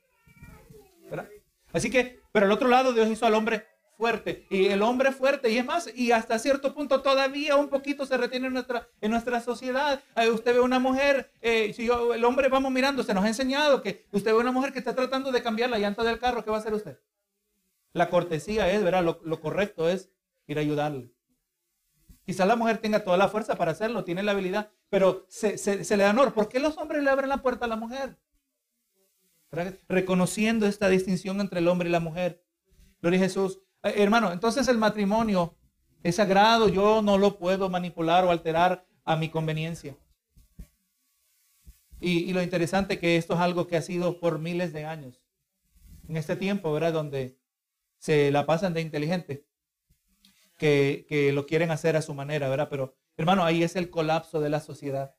[1.09, 1.29] ¿Verdad?
[1.73, 4.47] Así que, pero al otro lado Dios hizo al hombre fuerte.
[4.51, 8.17] Y el hombre fuerte, y es más, y hasta cierto punto todavía un poquito se
[8.17, 10.03] retiene en nuestra, en nuestra sociedad.
[10.33, 11.75] usted ve una mujer, eh,
[12.15, 14.95] el hombre vamos mirando, se nos ha enseñado que usted ve una mujer que está
[14.95, 16.99] tratando de cambiar la llanta del carro, ¿qué va a hacer usted?
[17.93, 19.03] La cortesía es, ¿verdad?
[19.03, 20.11] Lo, correcto es
[20.47, 21.11] ir a ayudarle.
[22.27, 25.57] Quizás la mujer tenga toda la fuerza para hacerlo, tiene la habilidad, pero se,
[25.97, 26.35] le da honor.
[26.35, 28.19] ¿Por qué los hombres le abren la puerta a la mujer?
[29.89, 32.43] Reconociendo esta distinción entre el hombre y la mujer.
[33.01, 33.61] Gloria a Jesús.
[33.85, 35.55] Eh, hermano, entonces el matrimonio
[36.03, 39.97] es sagrado, yo no lo puedo manipular o alterar a mi conveniencia.
[42.01, 45.23] Y, lo interesante que esto es algo que ha sido por miles de años.
[46.09, 46.93] En este tiempo, ¿verdad?
[46.93, 47.39] Donde
[47.99, 49.47] se la pasan de inteligente,
[50.57, 52.69] que, que lo quieren hacer a su manera, ¿verdad?
[52.71, 55.15] Pero, hermano, ahí es el colapso de la sociedad.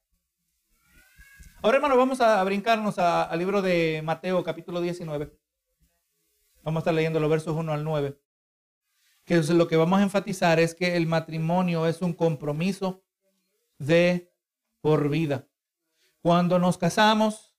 [1.61, 5.31] Ahora, hermano, vamos a brincarnos al libro de Mateo, capítulo 19.
[6.63, 8.19] Vamos a estar leyendo los versos 1 al 9
[9.27, 13.03] que lo que vamos a enfatizar es que el matrimonio es un compromiso
[13.77, 14.31] de
[14.79, 15.49] por vida.
[16.21, 17.53] Cuando nos casamos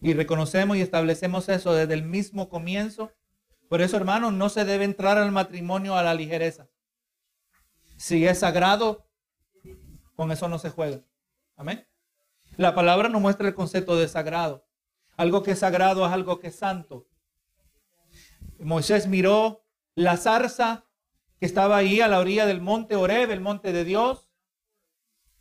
[0.00, 3.12] y reconocemos y establecemos eso desde el mismo comienzo,
[3.68, 6.68] por eso hermanos, no se debe entrar al matrimonio a la ligereza.
[7.96, 9.06] Si es sagrado,
[10.16, 11.00] con eso no se juega.
[11.56, 11.86] Amén.
[12.56, 14.64] La palabra nos muestra el concepto de sagrado.
[15.16, 17.06] Algo que es sagrado es algo que es santo.
[18.58, 20.84] Moisés miró la zarza
[21.38, 24.28] que estaba ahí a la orilla del monte Oreb, el monte de Dios,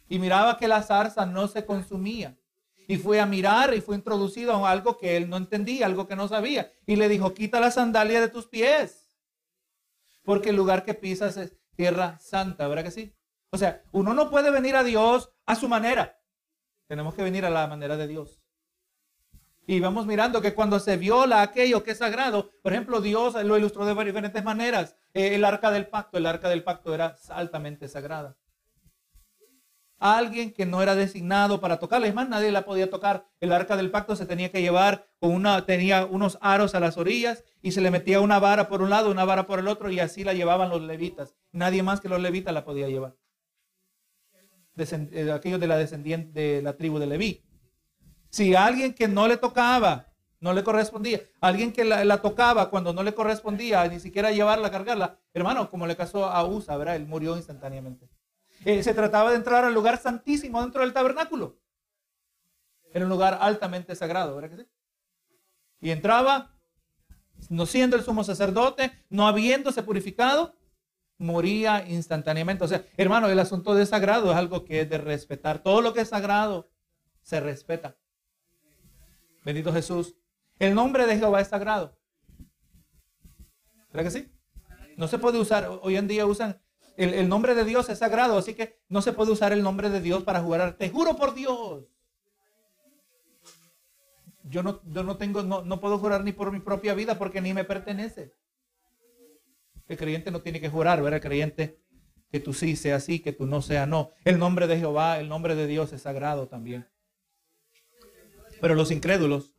[0.08, 2.38] y miraba que la zarza no se consumía.
[2.88, 6.16] Y fue a mirar y fue introducido a algo que él no entendía, algo que
[6.16, 6.72] no sabía.
[6.86, 9.18] Y le dijo, quita la sandalia de tus pies.
[10.24, 13.14] Porque el lugar que pisas es tierra santa, ¿verdad que sí?
[13.50, 16.20] O sea, uno no puede venir a Dios a su manera.
[16.88, 18.44] Tenemos que venir a la manera de Dios.
[19.66, 23.58] Y vamos mirando que cuando se viola aquello que es sagrado, por ejemplo, Dios lo
[23.58, 24.98] ilustró de diferentes maneras.
[25.14, 28.36] Eh, el arca del pacto, el arca del pacto era altamente sagrada.
[30.06, 33.26] Alguien que no era designado para tocarla, es más, nadie la podía tocar.
[33.40, 36.98] El arca del pacto se tenía que llevar con una, tenía unos aros a las
[36.98, 39.90] orillas y se le metía una vara por un lado, una vara por el otro
[39.90, 41.36] y así la llevaban los levitas.
[41.54, 43.16] Nadie más que los levitas la podía llevar.
[44.76, 47.42] Eh, aquellos de la descendiente de la tribu de Leví.
[48.30, 50.08] Si alguien que no le tocaba,
[50.42, 51.22] no le correspondía.
[51.40, 55.18] Alguien que la, tocaba cuando no le correspondía, ni siquiera llevarla, cargarla.
[55.34, 56.98] Hermano, como le pasó a Usa, ¿verdad?
[56.98, 58.10] Él murió instantáneamente.
[58.66, 61.60] Eh, se trataba de entrar al lugar santísimo dentro del tabernáculo.
[62.94, 64.70] Era un lugar altamente sagrado, ¿verdad que sí?
[65.82, 66.56] Y entraba,
[67.50, 70.56] no siendo el sumo sacerdote, no habiéndose purificado,
[71.18, 72.64] moría instantáneamente.
[72.64, 75.60] O sea, hermano, el asunto de sagrado es algo que es de respetar.
[75.60, 76.70] Todo lo que es sagrado
[77.22, 77.98] se respeta.
[79.44, 80.16] Bendito Jesús.
[80.60, 81.98] El nombre de Jehová es sagrado.
[83.92, 84.32] ¿Verdad que sí?
[84.96, 86.62] No se puede usar, hoy en día usan,
[86.98, 90.02] el, nombre de Dios es sagrado, así que no se puede usar el nombre de
[90.02, 90.78] Dios para jugar.
[90.78, 91.86] Te juro por Dios.
[94.44, 97.42] Yo no, yo no tengo, no, no puedo jurar ni por mi propia vida porque
[97.42, 98.34] ni me pertenece.
[99.88, 101.18] El creyente no tiene que jurar, ¿verdad?
[101.18, 101.80] El creyente
[102.32, 104.12] que tú sí sea sí, que tú no sea no.
[104.26, 106.88] El nombre de Jehová, el nombre de Dios es sagrado también.
[108.60, 109.54] Pero los incrédulos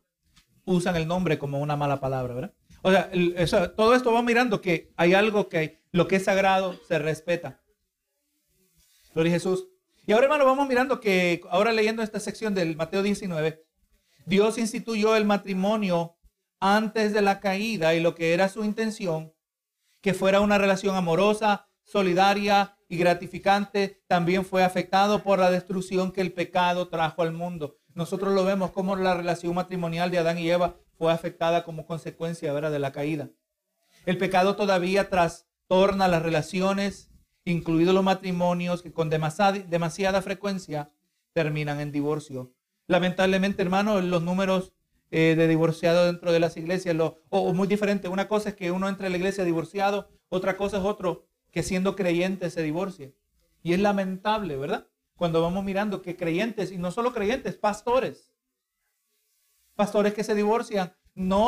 [0.65, 2.53] usan el nombre como una mala palabra, ¿verdad?
[2.85, 6.99] O sea, todo esto va mirando que hay algo que lo que es sagrado se
[6.99, 7.59] respeta.
[9.15, 9.67] Gloria a Jesús.
[10.05, 13.65] Y ahora, hermano, vamos mirando que ahora leyendo esta sección del Mateo 19,
[14.27, 16.19] Dios instituyó el matrimonio
[16.59, 19.33] antes de la caída y lo que era su intención
[20.03, 26.21] que fuera una relación amorosa, solidaria y gratificante, también fue afectado por la destrucción que
[26.21, 27.79] el pecado trajo al mundo.
[27.95, 32.53] Nosotros lo vemos como la relación matrimonial de Adán y Eva fue afectada como consecuencia
[32.53, 33.29] de la caída.
[34.05, 37.09] El pecado todavía trastorna las relaciones,
[37.43, 40.91] incluidos los matrimonios que con demasiada, frecuencia
[41.33, 42.53] terminan en divorcio.
[42.87, 44.73] Lamentablemente, hermano, los números
[45.11, 48.07] eh, de divorciado dentro de las iglesias, lo, o, muy diferente.
[48.07, 51.63] Una cosa es que uno entre a la iglesia divorciado, otra cosa es otro que
[51.63, 53.15] siendo creyente se divorcie.
[53.63, 54.87] Y es lamentable, ¿verdad?
[55.15, 58.29] Cuando vamos mirando que creyentes, y no solo creyentes, pastores,
[59.75, 61.47] pastores que se divorcian, no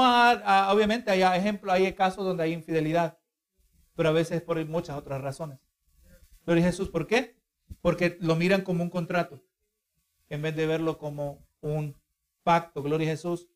[0.71, 3.19] obviamente hay ejemplos, hay casos donde hay infidelidad,
[3.95, 5.59] pero a veces por muchas otras razones.
[6.45, 7.37] Pero Jesús, ¿por qué?
[7.81, 9.43] Porque lo miran como un contrato,
[10.29, 11.95] en vez de verlo como un
[12.43, 13.49] pacto, gloria a Jesús.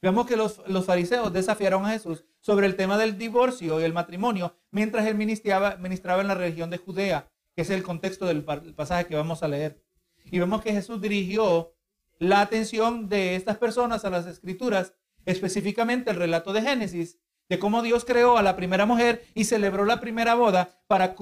[0.00, 4.56] Vemos que los, fariseos desafiaron a Jesús sobre el tema del divorcio y el matrimonio
[4.70, 9.06] mientras él ministraba, ministraba en la región de Judea, que es el contexto del pasaje
[9.06, 9.84] que vamos a leer.
[10.24, 11.74] Y vemos que Jesús dirigió
[12.20, 14.92] la atención de estas personas a las escrituras,
[15.24, 19.84] específicamente el relato de Génesis, de cómo Dios creó a la primera mujer y celebró
[19.84, 21.16] la primera boda para,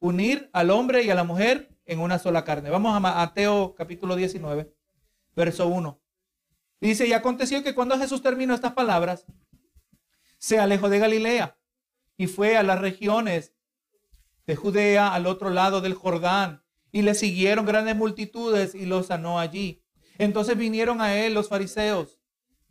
[0.00, 2.70] unir al hombre y a la mujer en una sola carne.
[2.70, 4.72] Vamos a Mateo capítulo 19,
[5.36, 6.00] verso 1.
[6.80, 9.26] Dice, y aconteció que cuando Jesús terminó estas palabras,
[10.38, 11.58] se alejó de Galilea
[12.16, 13.52] y fue a las regiones
[14.46, 19.38] de Judea al otro lado del Jordán y le siguieron grandes multitudes y lo sanó
[19.38, 19.84] allí.
[20.18, 22.18] Entonces vinieron a él los fariseos,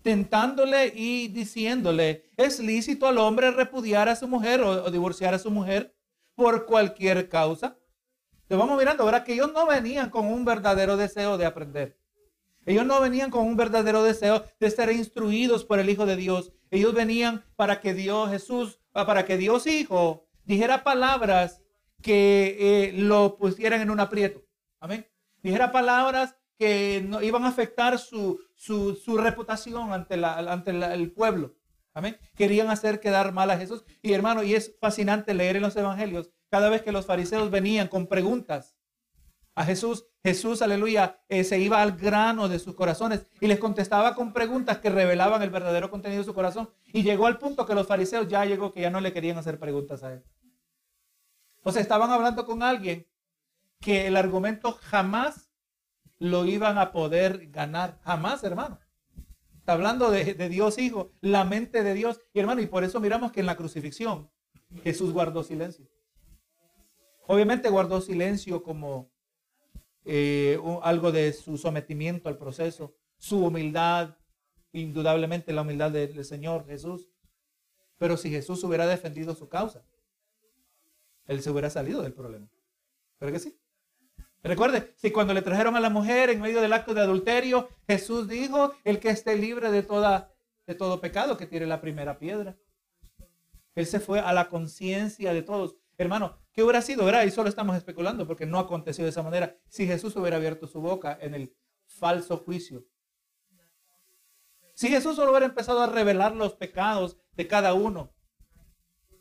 [0.02, 5.50] tentándole y diciéndole, ¿es lícito al hombre repudiar a su mujer o, divorciar a su
[5.50, 5.96] mujer
[6.36, 7.78] por cualquier causa?
[8.48, 9.24] Te vamos mirando, ¿verdad?
[9.24, 11.98] Que ellos no venían con un verdadero deseo de aprender.
[12.66, 16.52] Ellos no venían con un verdadero deseo de ser instruidos por el Hijo de Dios.
[16.70, 21.64] Ellos venían para que Dios Jesús, para que Dios Hijo dijera palabras
[22.02, 24.44] que eh, lo pusieran en un aprieto.
[24.80, 25.08] Amén.
[25.42, 31.56] Dijera palabras que no, iban a afectar su, su, reputación ante, la, ante el pueblo.
[31.93, 32.17] Amén.
[32.36, 33.84] Querían hacer quedar mal a Jesús.
[34.02, 37.88] Y hermano, y es fascinante leer en los evangelios cada vez que los fariseos venían
[37.88, 38.78] con preguntas
[39.56, 44.13] a Jesús, Jesús, aleluya, eh, se iba al grano de sus corazones y les contestaba
[44.13, 46.70] con preguntas que revelaban el verdadero contenido de su corazón.
[46.93, 49.58] Y llegó al punto que los fariseos ya llegó que ya no le querían hacer
[49.58, 50.24] preguntas a él.
[51.63, 53.08] O sea, estaban hablando con alguien
[53.80, 55.47] que el argumento jamás
[56.19, 57.99] lo iban a poder ganar.
[58.03, 58.80] Jamás, hermano.
[59.58, 62.21] Está hablando de, Dios Hijo, la mente de Dios.
[62.34, 64.30] Y hermano, y por eso miramos que en la crucifixión
[64.84, 65.88] Jesús guardó silencio.
[67.27, 69.12] Obviamente guardó silencio como
[70.06, 74.15] eh, algo de su sometimiento al proceso, su humildad,
[74.72, 77.09] indudablemente la humildad del Señor Jesús.
[77.97, 79.84] Pero si Jesús hubiera defendido su causa,
[81.26, 82.49] él se hubiera salido del problema.
[83.18, 83.59] ¿Pero que sí?
[84.48, 88.30] Recuerde, si cuando le trajeron a la mujer en medio del acto de adulterio, Jesús
[88.30, 90.34] dijo, el que esté libre de, toda,
[90.78, 92.58] todo pecado, que tire la primera piedra.
[93.76, 95.76] Él se fue a la conciencia de todos.
[95.98, 97.06] Hermano, ¿qué hubiera sido?
[97.06, 97.24] ¿verdad?
[97.24, 99.58] Y solo estamos especulando porque no aconteció de esa manera.
[99.68, 101.54] Si Jesús hubiera abierto su boca en el
[101.86, 102.86] falso juicio.
[104.76, 108.14] Si Jesús solo hubiera empezado a revelar los pecados de cada uno,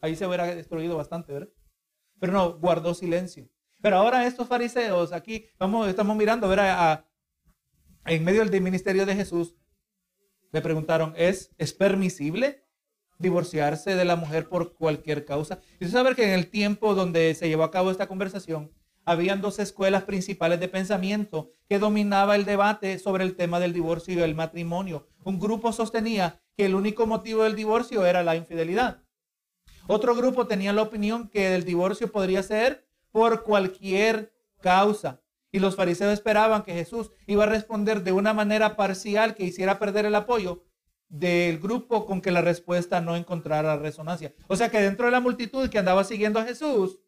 [0.02, 1.48] ahí se hubiera destruido bastante, ¿verdad?
[2.20, 3.48] Pero no, guardó silencio.
[3.80, 7.04] Pero ahora estos fariseos, aquí vamos, estamos mirando, ¿verdad?
[8.06, 9.54] en medio del ministerio de Jesús,
[10.52, 12.64] Le preguntaron, ¿es, ¿es permisible
[13.18, 15.60] divorciarse de la mujer por cualquier causa?
[15.80, 18.72] Y saber que en el tiempo donde se llevó a cabo esta conversación,
[19.04, 24.14] habían dos escuelas principales de pensamiento que dominaba el debate sobre el tema del divorcio
[24.14, 25.06] y el matrimonio.
[25.24, 29.02] Un grupo sostenía que el único motivo del divorcio era la infidelidad.
[29.88, 35.20] Otro grupo tenía la opinión que el divorcio podría ser por cualquier causa.
[35.52, 39.78] Y los fariseos esperaban que Jesús iba a responder de una manera parcial que hiciera
[39.78, 40.64] perder el apoyo
[41.08, 44.34] del grupo con que la respuesta no encontrara resonancia.
[44.48, 46.98] O sea que dentro de la multitud que andaba siguiendo a Jesús,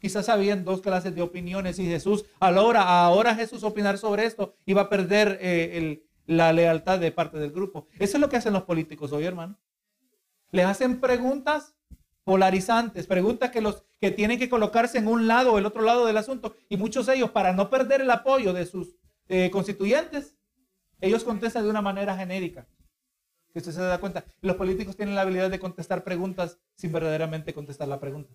[0.00, 4.56] Quizás habían dos clases de opiniones y Jesús, a hora, ahora Jesús opinar sobre esto,
[4.64, 7.86] iba a perder eh, la lealtad de parte del grupo.
[7.98, 9.58] Eso es lo que hacen los políticos hoy, hermano.
[10.52, 11.74] Les hacen preguntas
[12.30, 16.06] polarizantes, preguntas que los que tienen que colocarse en un lado o el otro lado
[16.06, 16.54] del asunto.
[16.68, 18.94] Y muchos de ellos, para no perder el apoyo de sus
[19.26, 20.36] eh, constituyentes,
[21.00, 22.68] ellos contestan de una manera genérica.
[23.52, 27.52] Que usted se da cuenta, los políticos tienen la habilidad de contestar preguntas sin verdaderamente
[27.52, 28.32] contestar la pregunta.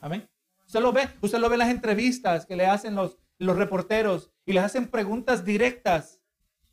[0.00, 0.28] Amén.
[0.66, 4.32] Usted lo ve, usted lo ve en las entrevistas que le hacen los, los reporteros
[4.44, 6.20] y les hacen preguntas directas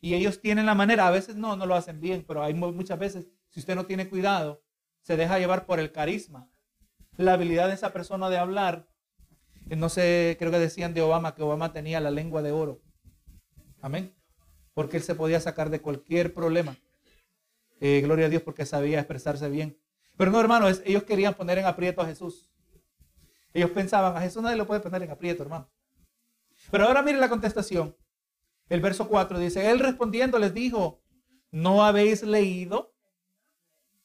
[0.02, 2.98] y ellos tienen la manera, a veces no, no lo hacen bien, pero hay muchas
[2.98, 4.64] veces, si usted no tiene cuidado,
[5.04, 6.50] se deja llevar por el carisma,
[7.18, 8.88] la habilidad de esa persona de hablar.
[9.70, 12.82] No sé, creo que decían de Obama que Obama tenía la lengua de oro.
[13.82, 14.16] Amén.
[14.74, 16.76] Porque él se podía sacar de cualquier problema.
[17.80, 19.78] Eh, gloria a Dios porque sabía expresarse bien.
[20.18, 22.50] Pero no, hermanos, ellos querían poner en aprieto a Jesús.
[23.54, 25.70] Ellos pensaban, a Jesús nadie lo puede poner en aprieto, hermano.
[26.72, 27.96] Pero ahora mire la contestación.
[28.70, 31.02] El verso 4 dice, él respondiendo les dijo,
[31.52, 32.96] ¿no habéis leído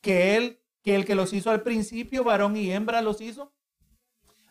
[0.00, 0.57] que él,
[0.88, 3.52] que el que los hizo al principio, varón y hembra los hizo?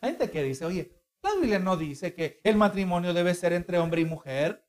[0.02, 0.92] Hay gente que dice, oye,
[1.24, 4.64] la Biblia no dice que el matrimonio debe ser entre hombre y mujer.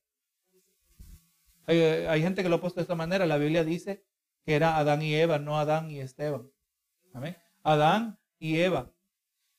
[1.67, 3.27] Hay, hay gente que lo ha puesto de esta manera.
[3.27, 4.05] La Biblia dice
[4.45, 6.51] que era Adán y Eva, no Adán y Esteban.
[7.13, 7.37] Amén.
[7.63, 8.91] Adán y Eva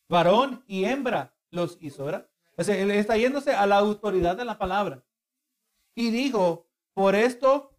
[0.09, 2.27] varón y hembra los hizo, ¿verdad?
[2.57, 5.05] Está yéndose a la autoridad de la palabra.
[5.95, 7.77] Y dijo, por esto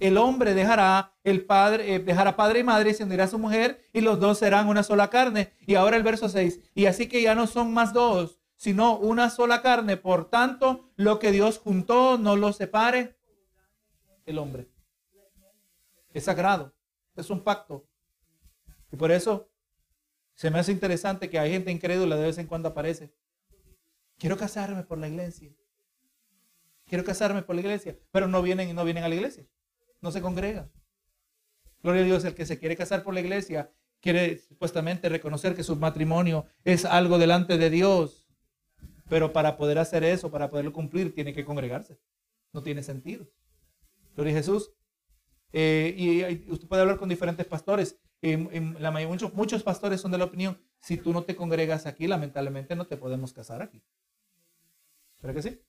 [0.00, 3.38] el hombre dejará el padre, eh, dejará padre y madre y se unirá a su
[3.38, 5.52] mujer y los dos serán una sola carne.
[5.66, 9.30] Y ahora el verso 6, y así que ya no son más dos, sino una
[9.30, 9.96] sola carne.
[9.96, 13.16] Por tanto, lo que Dios juntó no lo separe
[14.26, 14.68] el hombre.
[16.12, 16.74] Es sagrado,
[17.16, 17.86] es un pacto.
[18.92, 19.50] Y por eso
[20.34, 23.12] se me hace interesante que hay gente incrédula de vez en cuando aparece.
[24.18, 25.52] Quiero casarme por la iglesia.
[26.86, 27.98] Quiero casarme por la iglesia.
[28.10, 29.46] Pero no vienen, no vienen a la iglesia.
[30.00, 30.70] No se congregan.
[31.82, 33.70] Gloria a Dios, el que se quiere casar por la iglesia
[34.00, 38.28] quiere supuestamente reconocer que su matrimonio es algo delante de Dios.
[39.08, 41.98] Pero para poder hacer eso, para poderlo cumplir, tiene que congregarse.
[42.52, 43.26] No tiene sentido.
[44.14, 44.72] Gloria a Jesús.
[45.52, 50.24] Eh, y usted puede hablar con diferentes pastores la muchos, muchos pastores son de la
[50.24, 53.82] opinión, si tú no te congregas aquí, lamentablemente no te podemos casar aquí.
[55.20, 55.60] ¿Pero que sí?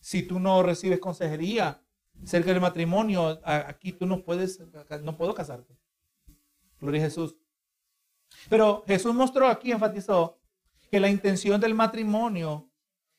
[0.00, 1.82] Si tú no recibes consejería
[2.24, 4.60] cerca del matrimonio, aquí tú no puedes,
[5.02, 5.76] no puedo casarte.
[6.80, 7.36] Gloria a Jesús.
[8.48, 10.38] Pero Jesús mostró aquí, enfatizó,
[10.90, 12.70] que la intención del matrimonio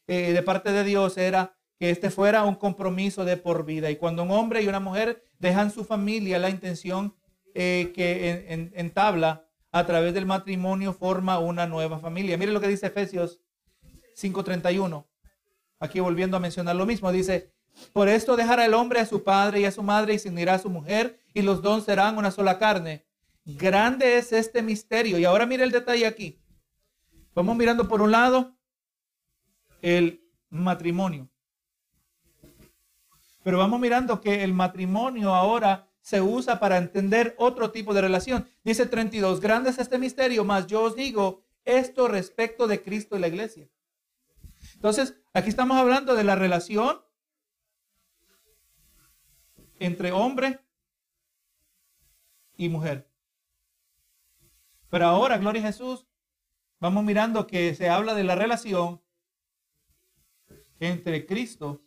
[0.08, 3.92] eh, de parte de Dios era que este fuera un compromiso de por vida.
[3.92, 7.16] Y cuando un hombre y una mujer dejan su familia, la intención
[7.54, 12.38] eh, que en, tabla a través del matrimonio forma una nueva familia.
[12.38, 13.42] Mire lo que dice Efesios
[14.16, 15.06] 5:31.
[15.80, 17.54] Aquí volviendo a mencionar lo mismo, dice,
[17.94, 20.56] por esto dejará el hombre a su padre y a su madre y se unirá
[20.56, 23.06] a su mujer y los dos serán una sola carne.
[23.46, 25.18] Grande es este misterio.
[25.18, 26.42] Y ahora mire el detalle aquí.
[27.34, 28.58] Vamos mirando por un lado
[29.82, 31.30] el matrimonio.
[33.44, 38.50] Pero vamos mirando que el matrimonio ahora se usa para entender otro tipo de relación.
[38.64, 43.20] Dice 32, grande es este misterio, mas yo os digo esto respecto de Cristo y
[43.20, 43.70] la iglesia.
[44.74, 47.02] Entonces, aquí estamos hablando de la relación
[49.80, 50.60] entre hombre
[52.56, 53.10] y mujer.
[54.90, 56.08] Pero ahora, gloria a Jesús,
[56.80, 59.02] vamos mirando que se habla de la relación
[60.80, 61.82] entre Cristo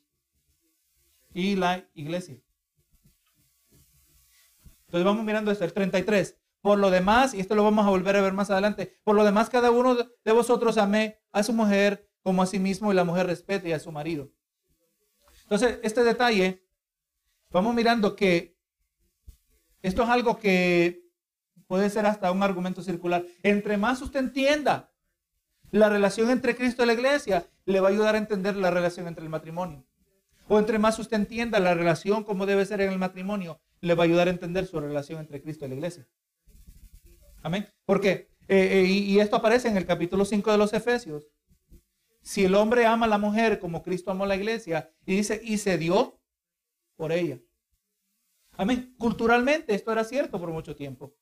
[1.32, 2.40] y la iglesia.
[4.86, 6.36] Entonces vamos mirando esto, el 33.
[6.60, 9.24] Por lo demás, y esto lo vamos a volver a ver más adelante, por lo
[9.24, 13.04] demás cada uno de vosotros amé a su mujer como a sí mismo y la
[13.04, 14.30] mujer respete a su marido.
[15.44, 16.59] Entonces, este detalle,
[17.50, 18.56] vamos mirando que
[19.82, 21.02] esto es algo que
[21.66, 23.24] puede ser hasta un argumento circular.
[23.42, 24.92] Entre más usted entienda
[25.70, 29.06] la relación entre Cristo y la iglesia, le va a ayudar a entender la relación
[29.06, 29.86] entre el matrimonio.
[30.48, 34.02] o entre más usted entienda la relación como debe ser en el matrimonio, le va
[34.02, 36.08] a ayudar a entender su relación entre Cristo y la iglesia.
[37.42, 37.68] Amén.
[37.84, 41.28] Porque, eh, eh, y, esto aparece en el capítulo 5 de los Efesios.
[42.20, 45.40] Si el hombre ama a la mujer como Cristo amó a la iglesia, y dice,
[45.42, 46.19] y se dio
[47.00, 47.40] por ella.
[48.58, 48.94] Amén.
[48.98, 51.16] Culturalmente esto era cierto por mucho tiempo.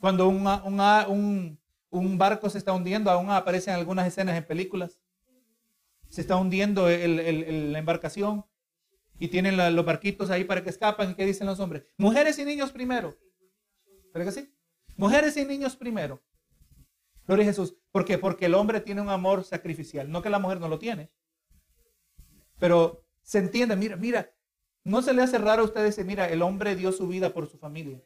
[0.00, 1.58] Cuando un,
[2.16, 4.98] barco se está hundiendo, aún aparecen algunas escenas en películas.
[6.08, 8.46] Se está hundiendo la embarcación
[9.18, 11.10] y tienen los barquitos ahí para que escapan.
[11.10, 11.84] ¿Y qué dicen los hombres?
[11.98, 13.18] Mujeres y niños primero.
[14.14, 14.54] ¿Verdad que sí?
[14.96, 16.22] Mujeres y niños primero.
[17.26, 17.76] Gloria a Jesús.
[17.92, 18.16] ¿Por qué?
[18.16, 20.10] Porque el hombre tiene un amor sacrificial.
[20.10, 21.10] No que la mujer no lo tiene.
[22.58, 24.32] Pero se entiende, mira, mira,
[24.84, 27.46] no se le hace raro a ustedes decir, mira, el hombre dio su vida por
[27.46, 28.00] su familia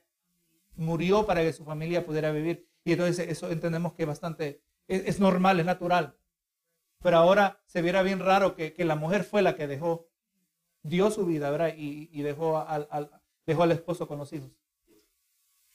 [0.80, 2.66] murió para que su familia pudiera vivir.
[2.84, 6.16] Y entonces eso entendemos que es bastante, es, normal, es natural.
[7.02, 10.08] Pero ahora se viera bien raro que, la mujer fue la que dejó,
[10.82, 11.74] dio su vida, ¿verdad?
[11.76, 13.10] Y, dejó, al,
[13.46, 14.50] dejó al esposo con los hijos.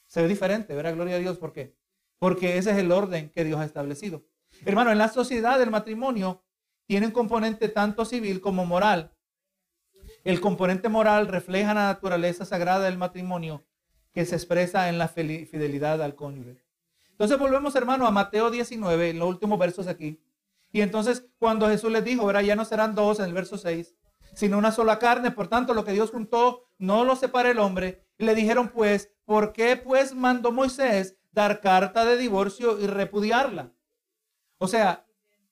[0.08, 0.96] Se ve diferente, ¿verdad?
[0.96, 1.76] Gloria a Dios, ¿por qué?
[2.20, 4.26] Porque ese es el orden que Dios ha establecido.
[4.66, 6.44] Hermano, en la sociedad el matrimonio
[6.86, 9.15] tiene un componente tanto civil como moral.
[10.26, 13.64] El componente moral refleja la naturaleza sagrada del matrimonio
[14.12, 16.66] que se expresa en la fidelidad al cónyuge.
[17.12, 20.20] Entonces volvemos, hermano, a Mateo 19, en los últimos versos aquí.
[20.72, 23.94] Y entonces cuando Jesús les dijo, verá, ya no serán dos en el verso 6,
[24.34, 28.04] sino una sola carne, por tanto lo que Dios juntó no lo separa el hombre.
[28.18, 33.74] Y le dijeron pues, ¿por qué pues mandó Moisés dar carta de divorcio y repudiarla?
[34.58, 35.06] O sea,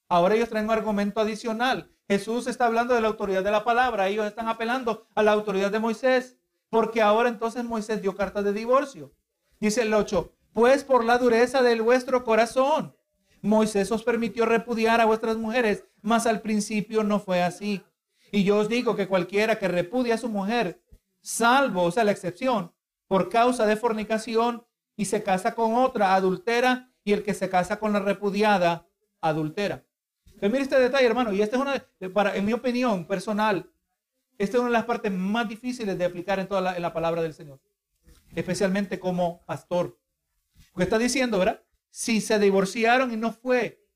[0.09, 1.92] ahora ellos traen un argumento adicional.
[2.13, 5.71] Jesús está hablando de la autoridad de la palabra, ellos están apelando a la autoridad
[5.71, 6.37] de Moisés.
[6.69, 9.11] Porque ahora entonces Moisés dio carta de divorcio.
[9.59, 12.95] Dice el 8, pues por la dureza de vuestro corazón,
[13.41, 17.83] Moisés os permitió repudiar a vuestras mujeres, mas al principio no fue así.
[18.31, 20.83] Y yo os digo que cualquiera que repudia a su mujer,
[21.21, 22.73] salvo, o sea, la excepción,
[23.07, 27.79] por causa de fornicación y se casa con otra, adultera, y el que se casa
[27.79, 28.87] con la repudiada,
[29.19, 29.83] adultera.
[30.43, 33.71] Pero mire este detalle, hermano, y este es una, para, en mi opinión personal,
[34.37, 36.91] esta es una de las partes más difíciles de aplicar en toda la, en la
[36.91, 37.61] palabra del Señor,
[38.35, 39.97] especialmente como pastor.
[40.73, 41.63] Porque está diciendo, ¿verdad?
[41.91, 43.87] Si se divorciaron y no fue,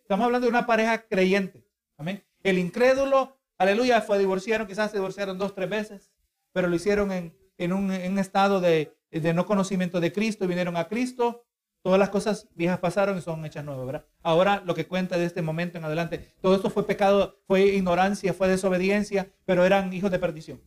[0.00, 1.64] estamos hablando de una pareja creyente.
[1.96, 2.24] Amén.
[2.42, 6.10] El incrédulo, aleluya, fue divorciaron, quizás se divorciaron dos, tres veces,
[6.50, 10.76] pero lo hicieron en, en, un, en estado de, de no conocimiento de Cristo, vinieron
[10.76, 11.44] a Cristo,
[11.82, 14.06] Todas las cosas viejas pasaron y son hechas nuevas, ¿verdad?
[14.22, 18.32] Ahora lo que cuenta de este momento en adelante, todo esto fue pecado, fue ignorancia,
[18.34, 20.60] fue desobediencia, pero eran hijos de perdición.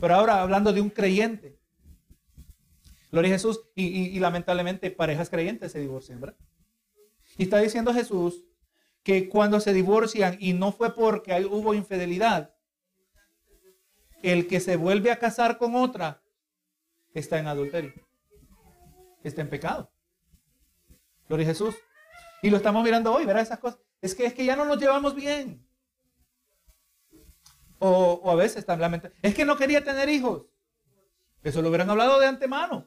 [0.00, 1.58] Pero ahora hablando de un creyente,
[3.12, 6.36] Gloria a Jesús, y, lamentablemente parejas creyentes se divorcian, ¿verdad?
[7.36, 8.42] Y está diciendo Jesús
[9.02, 12.54] que cuando se divorcian y no fue porque hubo infidelidad,
[14.22, 16.22] el que se vuelve a casar con otra
[17.12, 17.92] está en adulterio,
[19.22, 19.92] está en pecado.
[21.32, 21.74] Gloria a Jesús.
[22.42, 23.42] Y lo estamos mirando hoy, ¿verdad?
[23.42, 23.80] Esas cosas.
[24.02, 25.66] Es que, es que ya no nos llevamos bien.
[27.78, 29.16] O, a veces están lamentando.
[29.22, 30.44] Es que no quería tener hijos.
[31.42, 32.86] Eso lo hubieran hablado de antemano.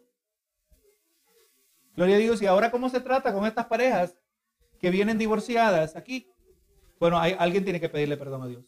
[1.96, 2.39] Gloria a Dios.
[2.39, 4.16] ¿Y ahora cómo se trata con estas parejas
[4.80, 6.32] que vienen divorciadas aquí?
[7.00, 8.64] Bueno, hay, alguien tiene que pedirle perdón a Dios.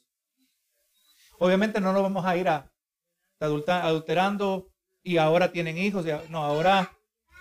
[1.37, 2.73] Obviamente no nos vamos a ir a
[3.39, 4.71] adulterando
[5.03, 6.03] y ahora tienen hijos.
[6.31, 6.96] No, ahora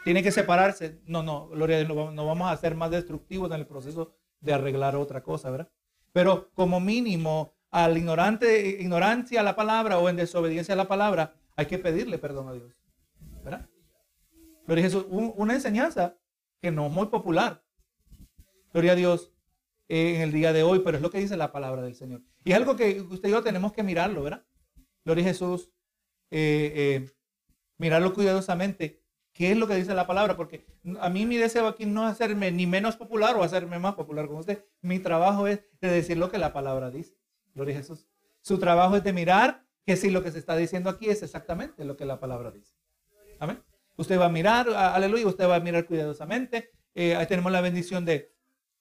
[0.06, 1.00] tiene que separarse.
[1.06, 4.94] No, no, Gloria, no, no vamos a ser más destructivos en el proceso de arreglar
[4.94, 5.68] otra cosa, ¿verdad?
[6.12, 11.34] Pero como mínimo, al ignorante, ignorancia a la palabra o en desobediencia a la palabra,
[11.56, 12.80] hay que pedirle perdón a Dios.
[13.42, 13.68] ¿Verdad?
[14.64, 16.16] Gloria a Jesús, una enseñanza
[16.62, 17.64] que no es muy popular.
[18.72, 19.32] Gloria a Dios
[19.88, 22.22] en el día de hoy, pero es lo que dice la palabra del Señor.
[22.44, 24.46] Y es algo que usted y yo tenemos que mirarlo, ¿verdad?
[25.04, 25.72] Gloria a Jesús,
[26.30, 27.10] eh, eh,
[27.76, 29.02] mirarlo cuidadosamente
[29.36, 30.34] ¿Qué es lo que dice la palabra?
[30.34, 30.64] Porque
[30.98, 34.28] a mí mi deseo aquí no es hacerme ni menos popular o hacerme más popular
[34.28, 34.64] con usted.
[34.80, 37.18] Mi trabajo es de decir lo que la palabra dice.
[37.54, 38.08] Gloria a Jesús.
[38.40, 41.84] Su trabajo es de mirar que si lo que se está diciendo aquí es exactamente
[41.84, 42.74] lo que la palabra dice.
[43.38, 43.62] Amén.
[43.96, 46.70] Usted va a mirar, aleluya, usted va a mirar cuidadosamente.
[46.94, 48.32] Eh, ahí tenemos la bendición de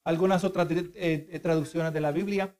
[0.06, 2.56] algunas otras eh, eh, traducciones de la Biblia.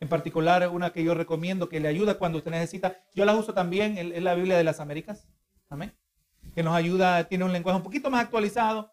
[0.00, 3.02] En particular, una que yo recomiendo que le ayuda cuando usted necesita.
[3.14, 5.26] Yo la uso también, es la Biblia de las Américas.
[5.70, 5.94] Amén
[6.54, 8.92] que nos ayuda, tiene un lenguaje un poquito más actualizado,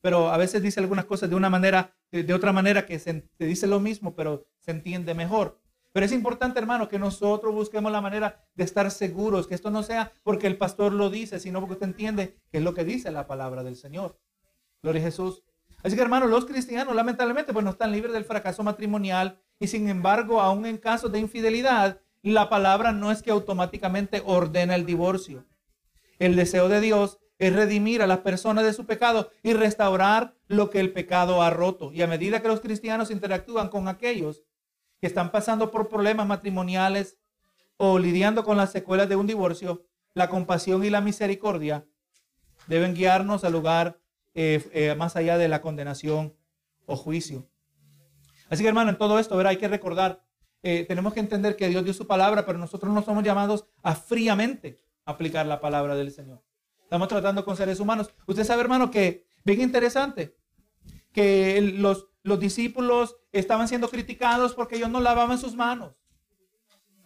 [0.00, 3.66] pero a veces dice algunas cosas de una manera, de, otra manera que se, dice
[3.66, 5.60] lo mismo, pero se entiende mejor.
[5.92, 9.82] Pero es importante, hermano, que nosotros busquemos la manera de estar seguros, que esto no
[9.82, 13.10] sea porque el pastor lo dice, sino porque usted entiende que es lo que dice
[13.10, 14.18] la palabra del Señor.
[14.82, 15.42] Gloria a Jesús.
[15.82, 19.88] Así que, hermano, los cristianos, lamentablemente, pues no están libres del fracaso matrimonial Y sin
[19.88, 25.44] embargo, aún en casos de infidelidad, la palabra no es que automáticamente ordena el divorcio.
[26.18, 30.70] El deseo de Dios es redimir a las personas de su pecado y restaurar lo
[30.70, 31.92] que el pecado ha roto.
[31.92, 34.42] Y a medida que los cristianos interactúan con aquellos
[35.00, 37.18] que están pasando por problemas matrimoniales
[37.76, 41.86] o lidiando con las secuelas de un divorcio, la compasión y la misericordia
[42.66, 44.00] deben guiarnos al lugar
[44.34, 46.34] eh, eh, más allá de la condenación
[46.86, 47.48] o juicio.
[48.50, 50.24] Así que hermano, en todo esto, hay que recordar,
[50.62, 53.94] eh, tenemos que entender que Dios dio su palabra, pero nosotros no somos llamados a
[53.94, 56.42] fríamente aplicar la palabra del Señor.
[56.82, 58.10] Estamos tratando con seres humanos.
[58.26, 60.36] Usted sabe, hermano, que bien interesante,
[61.12, 65.94] que los, los discípulos estaban siendo criticados porque ellos no lavaban sus manos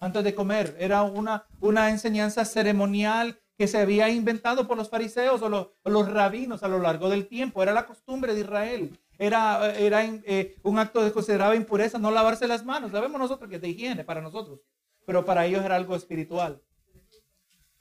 [0.00, 0.76] antes de comer.
[0.80, 6.11] Era una, una enseñanza ceremonial que se había inventado por los fariseos o los, los,
[6.11, 7.62] rabinos a lo largo del tiempo.
[7.62, 8.98] Era la costumbre de Israel.
[9.18, 12.90] Era, era eh, un acto de consideraba impureza no lavarse las manos.
[12.90, 14.61] Sabemos nosotros que es de higiene para nosotros,
[15.07, 16.61] pero para ellos era algo espiritual.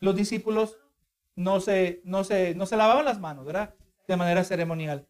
[0.02, 0.78] Los discípulos
[1.36, 3.74] no se, no se, no se lavaban las manos, ¿verdad?
[4.08, 5.08] De manera ceremonial.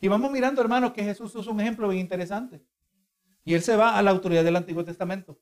[0.00, 2.64] Y vamos mirando, hermano, que Jesús es un ejemplo bien interesante.
[3.44, 5.38] Y él se va a la autoridad del Antiguo Testamento.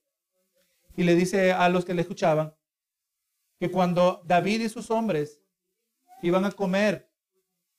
[0.97, 2.55] Y le dice a los que le escuchaban
[3.61, 5.43] que cuando David y sus hombres
[6.23, 7.11] iban a comer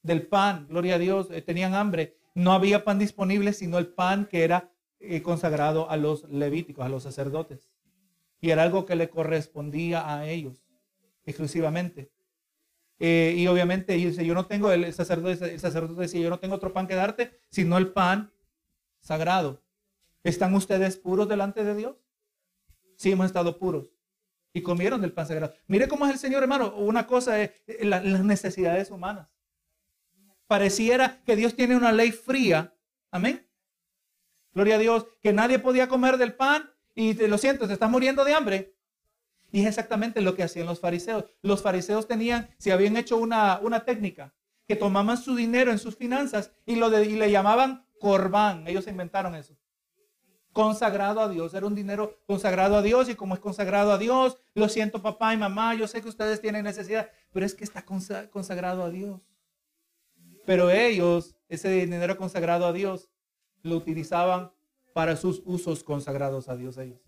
[0.01, 4.25] del pan, gloria a Dios, eh, tenían hambre, no había pan disponible sino el pan
[4.25, 7.72] que era eh, consagrado a los levíticos, a los sacerdotes.
[8.43, 10.65] Y era algo que le correspondía a ellos
[11.23, 12.11] exclusivamente.
[12.99, 16.55] Eh, y obviamente dice, yo no tengo, el sacerdote, el sacerdote decía, yo no tengo
[16.55, 18.33] otro pan que darte, sino el pan
[18.99, 19.63] sagrado.
[20.25, 21.95] ¿Están ustedes puros delante de Dios?
[22.97, 23.93] Sí, hemos estado puros.
[24.51, 25.53] Y comieron del pan sagrado.
[25.67, 26.75] Mire cómo es el Señor, hermano.
[26.75, 29.29] Una cosa es eh, las necesidades humanas.
[30.47, 32.75] Pareciera que Dios tiene una ley fría.
[33.09, 33.47] Amén.
[34.51, 35.07] Gloria a Dios.
[35.21, 36.72] Que nadie podía comer del pan.
[36.95, 38.75] Y te lo siento, te estás muriendo de hambre.
[39.51, 41.25] Y es exactamente lo que hacían los fariseos.
[41.41, 44.33] Los fariseos tenían, si habían hecho una, una técnica,
[44.67, 48.67] que tomaban su dinero en sus finanzas y, lo de, y le llamaban corbán.
[48.67, 49.57] Ellos inventaron eso.
[50.51, 51.53] Consagrado a Dios.
[51.53, 55.33] Era un dinero consagrado a Dios y como es consagrado a Dios, lo siento papá
[55.33, 59.21] y mamá, yo sé que ustedes tienen necesidad, pero es que está consagrado a Dios.
[60.45, 63.09] Pero ellos, ese dinero consagrado a Dios,
[63.63, 64.51] lo utilizaban
[64.93, 67.01] para sus usos consagrados a Dios ellos,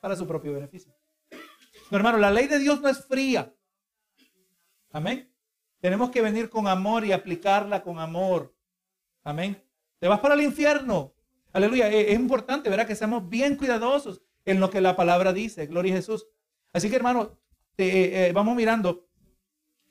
[0.00, 0.92] para su propio beneficio.
[1.90, 3.54] No, hermano, la ley de Dios no es fría.
[4.90, 5.32] Amén.
[5.80, 8.54] Tenemos que venir con amor y aplicarla con amor.
[9.22, 9.62] Amén.
[9.98, 11.12] Te vas para el infierno.
[11.52, 11.88] Aleluya.
[11.88, 12.86] Es, importante, ¿verdad?
[12.86, 15.66] Que seamos bien cuidadosos en lo que la palabra dice.
[15.66, 16.26] Gloria a Jesús.
[16.72, 17.38] Así que, hermano,
[17.76, 19.08] eh, eh, vamos mirando,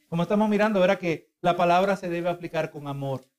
[0.09, 0.99] como estamos mirando, ¿verdad?
[0.99, 3.29] Que la palabra se debe aplicar con amor.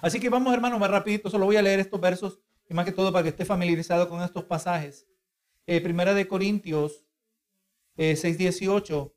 [0.00, 1.30] Así que vamos, hermano, más rapidito.
[1.30, 4.22] Solo voy a leer estos versos y más que todo para que esté familiarizado con
[4.22, 5.06] estos pasajes.
[5.66, 7.04] Eh, primera de Corintios
[7.96, 9.14] 6.18 eh,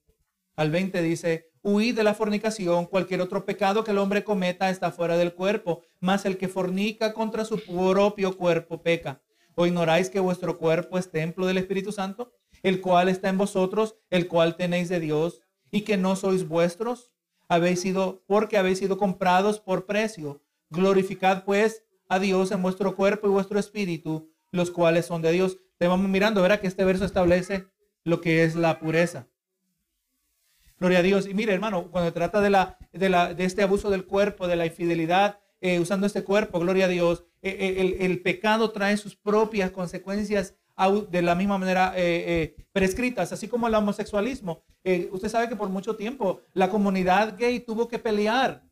[0.55, 4.91] al 20 dice, huid de la fornicación, cualquier otro pecado que el hombre cometa está
[4.91, 9.21] fuera del cuerpo, mas el que fornica contra su propio cuerpo peca.
[9.55, 12.31] ¿O ignoráis que vuestro cuerpo es templo del Espíritu Santo,
[12.63, 15.41] el cual está en vosotros, el cual tenéis de Dios,
[15.71, 17.11] y que no sois vuestros?
[17.49, 20.41] Habéis sido, porque habéis sido comprados por precio.
[20.69, 25.57] Glorificad pues a Dios en vuestro cuerpo y vuestro espíritu, los cuales son de Dios.
[25.77, 27.67] Te vamos mirando, verá que este verso establece
[28.03, 29.27] lo que es la pureza.
[30.79, 31.27] Gloria a Dios.
[31.27, 34.55] Y mire, hermano, cuando trata de, la, de, la, de este abuso del cuerpo, de
[34.55, 38.95] la infidelidad, eh, usando este cuerpo, gloria a Dios, eh, eh, el, el, pecado trae
[38.95, 40.55] sus propias consecuencias
[41.09, 41.95] de la misma manera
[42.71, 44.61] prescritas, así como el homosexualismo.
[45.11, 48.66] usted sabe que por mucho tiempo la comunidad gay tuvo que pelear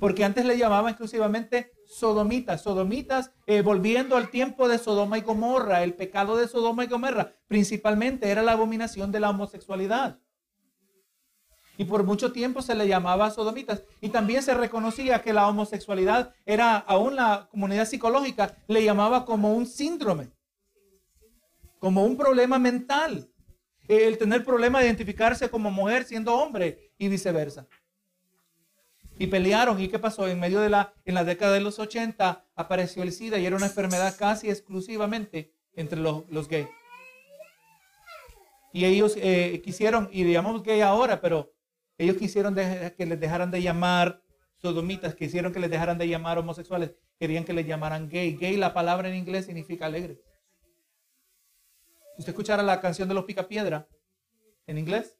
[0.00, 5.84] porque antes le llamaban exclusivamente sodomitas, sodomitas, eh, volviendo al tiempo de Sodoma y Gomorra,
[5.84, 10.18] el pecado de Sodoma y Gomorra, principalmente era la abominación de la homosexualidad.
[11.76, 13.84] Y por mucho tiempo se le llamaba sodomitas.
[14.00, 19.54] Y también se reconocía que la homosexualidad era, aún la comunidad psicológica le llamaba como
[19.54, 20.30] un síndrome,
[21.78, 23.30] como un problema mental.
[23.88, 27.66] El tener problema de identificarse como mujer siendo hombre y viceversa
[29.20, 29.78] y pelearon.
[29.78, 30.26] ¿Y qué pasó?
[30.26, 33.54] En medio de la, en la década de los 80 apareció el SIDA y era
[33.54, 36.68] una enfermedad casi exclusivamente entre los, los gays.
[38.72, 41.52] Y ellos eh, quisieron, y llamamos gay ahora, pero
[41.98, 44.22] ellos quisieron que les dejaran de llamar
[44.56, 48.36] sodomitas, quisieron que les dejaran de llamar homosexuales, querían que les llamaran gay.
[48.36, 50.18] Gay, la palabra en inglés significa alegre.
[52.16, 53.86] Usted escuchara la canción de los Picapiedra
[54.66, 55.18] en inglés,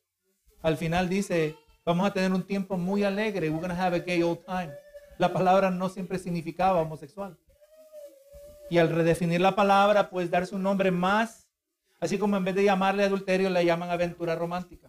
[0.63, 1.57] al final dice,
[1.91, 3.51] Vamos a tener un tiempo muy alegre.
[3.51, 4.73] We're going to have a gay old time.
[5.19, 7.37] La palabra no siempre significaba homosexual.
[8.71, 11.49] Y al redefinir la palabra, pues darse un nombre más,
[11.99, 14.89] así como en vez de llamarle adulterio, le llaman aventura romántica.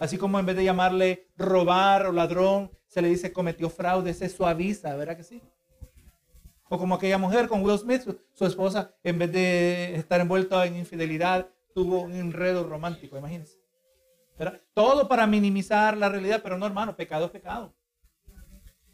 [0.00, 4.30] Así como en vez de llamarle robar o ladrón, se le dice cometió fraude, se
[4.30, 5.42] suaviza, ¿verdad que sí?
[6.70, 10.78] O como aquella mujer con Will Smith, su, esposa, en vez de estar envuelta en
[10.78, 13.63] infidelidad, tuvo un enredo romántico, imagínense.
[14.74, 17.74] Todo para minimizar la realidad, pero no, hermano, pecado es pecado.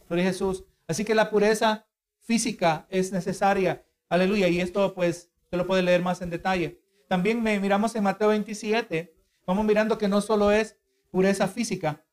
[0.09, 0.65] Gloria Jesús.
[0.87, 1.87] Así que la pureza
[2.21, 3.85] física es necesaria.
[4.09, 4.49] Aleluya.
[4.49, 6.81] Y esto, pues, se lo puede leer más en detalle.
[7.09, 9.15] También me miramos en Mateo 27.
[9.47, 10.79] Vamos mirando que no solo es
[11.11, 12.05] pureza física,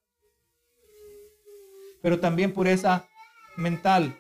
[2.02, 3.08] pero también pureza
[3.58, 4.18] mental.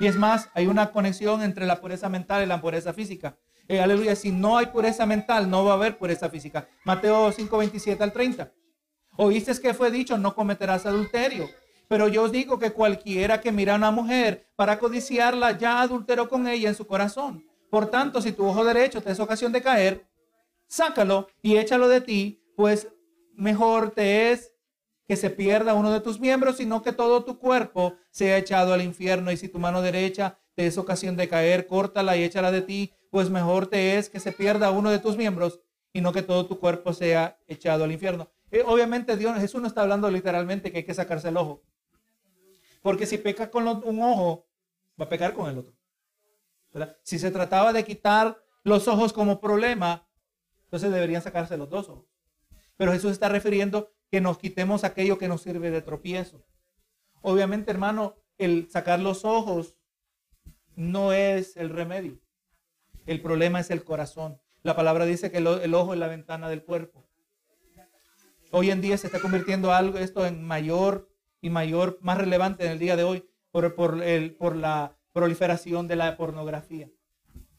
[0.00, 3.38] Y es más, hay una conexión entre la pureza mental y la pureza física.
[3.66, 6.68] Eh, aleluya, si no hay pureza mental, no va a haber pureza física.
[6.84, 8.52] Mateo 5, 27 al 30.
[9.16, 11.48] Oíste que fue dicho, no cometerás adulterio.
[11.88, 16.28] Pero yo os digo que cualquiera que mira a una mujer para codiciarla, ya adulteró
[16.28, 17.44] con ella en su corazón.
[17.70, 20.06] Por tanto, si tu ojo derecho te es ocasión de caer,
[20.66, 22.88] sácalo y échalo de ti, pues
[23.34, 24.52] mejor te es
[25.06, 28.82] que se pierda uno de tus miembros, sino que todo tu cuerpo sea echado al
[28.82, 29.30] infierno.
[29.30, 32.94] Y si tu mano derecha te es ocasión de caer, córtala y échala de ti,
[33.14, 35.60] pues mejor te es que se pierda uno de tus miembros
[35.92, 38.28] y no que todo tu cuerpo sea echado al infierno.
[38.50, 41.62] Eh, obviamente Jesús no está hablando literalmente que hay que sacarse el ojo.
[42.82, 44.48] Porque si peca con un ojo,
[45.00, 45.72] va a pecar con el otro.
[47.04, 50.08] Si se trataba de quitar los ojos como problema,
[50.64, 52.06] entonces deberían sacarse los dos ojos.
[52.76, 56.44] Pero Jesús está refiriendo que nos quitemos aquello que nos sirve de tropiezo.
[57.22, 59.76] Obviamente, hermano, el sacar los ojos
[60.74, 62.23] no es el remedio.
[63.06, 64.40] El problema es el corazón.
[64.62, 67.04] La palabra dice que el, ojo es la ventana del cuerpo.
[68.50, 72.72] Hoy en día se está convirtiendo algo esto en mayor y mayor, más relevante en
[72.72, 76.88] el día de hoy por, por, el, por la proliferación de la pornografía.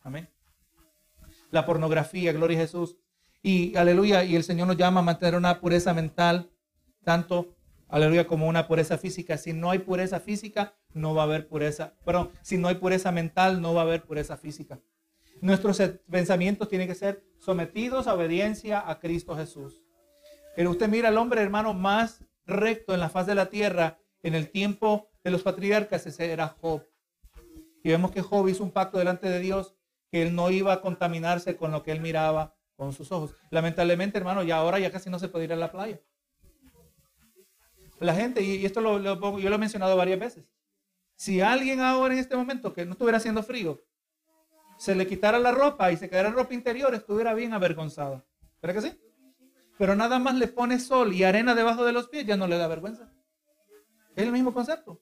[0.02, 0.30] Amén.
[1.52, 2.98] La pornografía, gloria a Jesús.
[3.44, 6.50] Y aleluya, y el Señor nos llama a mantener una pureza mental,
[7.04, 7.56] tanto,
[7.88, 9.38] aleluya, como una pureza física.
[9.38, 13.12] Si no hay pureza física, no va a haber pureza, perdón, si no hay pureza
[13.12, 14.80] mental, no va a haber pureza física.
[15.42, 19.84] Nuestros pensamientos tienen que ser sometidos a obediencia a Cristo Jesús.
[20.56, 24.34] Pero usted mira al hombre, hermano, más recto en la faz de la tierra en
[24.34, 26.84] el tiempo de los patriarcas, ese era Job.
[27.84, 29.76] Y vemos que Job hizo un pacto delante de Dios
[30.12, 33.36] que él no iba a contaminarse con lo que él miraba con sus ojos.
[33.52, 36.02] Lamentablemente, hermano, ya ahora ya casi no se puede ir a la playa.
[38.00, 40.46] La gente, y esto lo, yo lo he mencionado varias veces,
[41.16, 43.82] si alguien ahora en este momento que no estuviera haciendo frío,
[44.78, 48.26] se le quitara la ropa y se quedara ropa interior, estuviera bien avergonzado.
[48.62, 49.00] ¿Verdad que sí?
[49.78, 52.58] Pero nada más le pone sol y arena debajo de los pies, ya no le
[52.58, 53.12] da vergüenza.
[54.16, 55.02] Es el mismo concepto.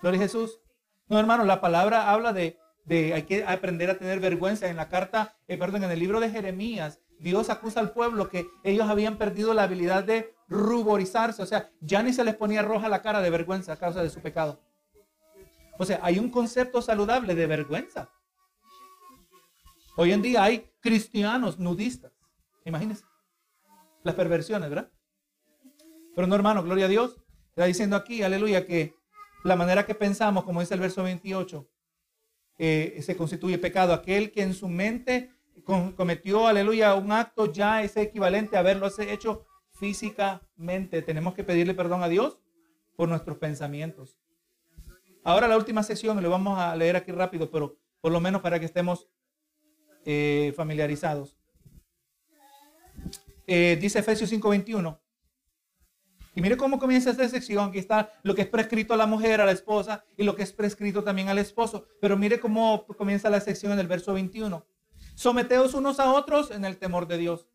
[0.00, 0.60] Gloria a Jesús.
[1.08, 2.58] No, hermano, la palabra habla de
[2.90, 4.68] hay que aprender a tener vergüenza.
[4.68, 8.46] En la carta, eh, perdón, en el libro de Jeremías, Dios acusa al pueblo que
[8.64, 12.88] ellos habían perdido la habilidad de ruborizarse, o sea, ya ni se les ponía roja
[12.88, 14.60] la cara de vergüenza a causa de su pecado.
[15.78, 18.10] O sea, hay un concepto saludable de vergüenza.
[19.96, 22.12] Hoy en día hay cristianos nudistas.
[22.64, 23.04] Imagínense.
[24.02, 24.90] Las perversiones, ¿verdad?
[26.14, 27.16] Pero no, hermano, gloria a Dios.
[27.50, 28.94] Está diciendo aquí, aleluya, que
[29.44, 31.68] la manera que pensamos, como dice el verso 28,
[32.58, 33.92] eh, se constituye pecado.
[33.92, 35.30] Aquel que en su mente
[35.96, 41.02] cometió, aleluya, un acto ya es equivalente a haberlo hecho físicamente.
[41.02, 42.38] Tenemos que pedirle perdón a Dios
[42.96, 44.18] por nuestros pensamientos.
[45.24, 48.58] Ahora la última sección, lo vamos a leer aquí rápido, pero por lo menos para
[48.58, 49.08] que estemos
[50.04, 51.36] eh, familiarizados.
[53.46, 54.98] Eh, dice Efesios 5:21.
[56.34, 57.70] Y mire cómo comienza esta sección.
[57.70, 60.44] Aquí está lo que es prescrito a la mujer, a la esposa, y lo que
[60.44, 61.86] es prescrito también al esposo.
[62.00, 64.64] Pero mire cómo comienza la sección en el verso 21.
[65.16, 67.48] Someteos unos a otros en el temor de Dios.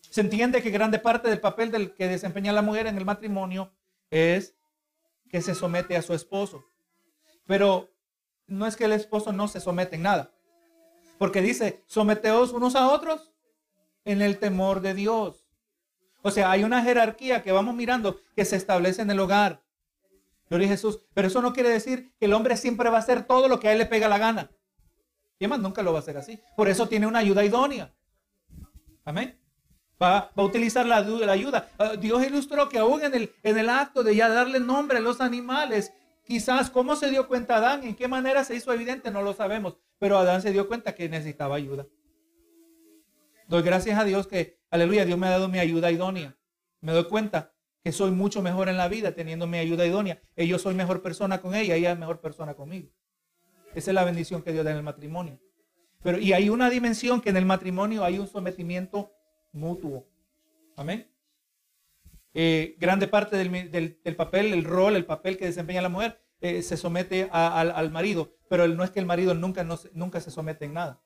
[0.00, 3.72] Se entiende que grande parte del papel del que desempeña la mujer en el matrimonio
[4.10, 4.56] es
[5.28, 6.64] que se somete a su esposo.
[7.46, 7.90] Pero
[8.46, 10.32] no es que el esposo no se somete en nada.
[11.20, 13.30] Porque dice, someteos unos a otros
[14.06, 15.44] en el temor de Dios.
[16.22, 19.62] O sea, hay una jerarquía que vamos mirando que se establece en el hogar.
[20.48, 21.00] Gloria a Jesús.
[21.12, 23.68] Pero eso no quiere decir que el hombre siempre va a hacer todo lo que
[23.68, 24.50] a él le pega la gana.
[25.38, 26.40] Y además nunca lo va a hacer así.
[26.56, 27.92] Por eso tiene una ayuda idónea.
[29.04, 29.38] Amén.
[30.02, 31.68] Va, a utilizar la, la, ayuda.
[31.76, 35.02] Ah, Dios ilustró que aún en el, en el acto de ya darle nombre a
[35.02, 35.92] los animales,
[36.30, 39.78] quizás cómo se dio cuenta Adán, en qué manera se hizo evidente, no lo sabemos.
[39.98, 41.88] Pero Adán se dio cuenta que necesitaba ayuda.
[43.48, 46.38] Doy gracias a Dios que Aleluya, Dios me ha dado mi ayuda idónea.
[46.82, 47.52] Me doy cuenta
[47.82, 50.22] que soy mucho mejor en la vida teniendo mi ayuda idónea.
[50.36, 52.90] Y yo soy mejor persona con ella, ella es mejor persona conmigo.
[53.74, 55.40] Esa es la bendición que Dios da en el matrimonio.
[56.00, 59.10] Pero, y hay una dimensión que en el matrimonio hay un sometimiento
[59.52, 60.06] mutuo.
[60.76, 61.10] Amén.
[62.32, 66.76] Eh, grande parte del, papel, el rol, el papel que desempeña la mujer eh, se
[66.76, 71.02] somete al marido, pero no es que el marido nunca, nunca se somete en nada.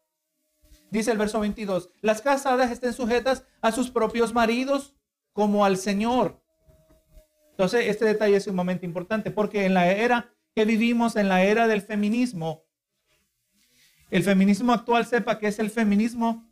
[0.90, 4.94] Dice el verso 22, las casadas estén sujetas a sus propios maridos
[5.32, 6.40] como al Señor.
[7.50, 11.42] Entonces, este detalle es un momento importante porque en la era que vivimos, en la
[11.42, 12.64] era del feminismo,
[14.10, 16.48] el feminismo actual sepa que es el feminismo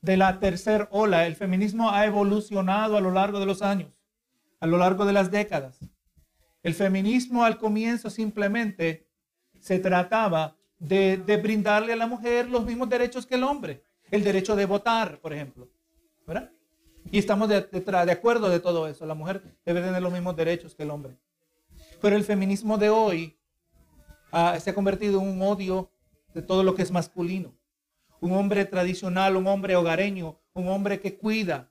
[0.00, 1.26] de la tercera ola.
[1.26, 3.90] El feminismo ha evolucionado a lo largo de los años,
[4.60, 5.78] a lo largo de las décadas.
[6.62, 9.06] El feminismo al comienzo simplemente
[9.60, 13.82] se trataba de, brindarle a la mujer los mismos derechos que el hombre.
[14.10, 15.68] El derecho de votar, por ejemplo.
[16.26, 16.50] ¿Verdad?
[17.10, 19.06] Y estamos de, de, acuerdo de todo eso.
[19.06, 21.16] La mujer debe tener los mismos derechos que el hombre.
[22.00, 23.38] Pero el feminismo de hoy
[24.32, 25.90] ah, se ha convertido en un odio
[26.34, 27.54] de todo lo que es masculino.
[28.20, 31.70] Un hombre tradicional, un hombre hogareño, un hombre que cuida,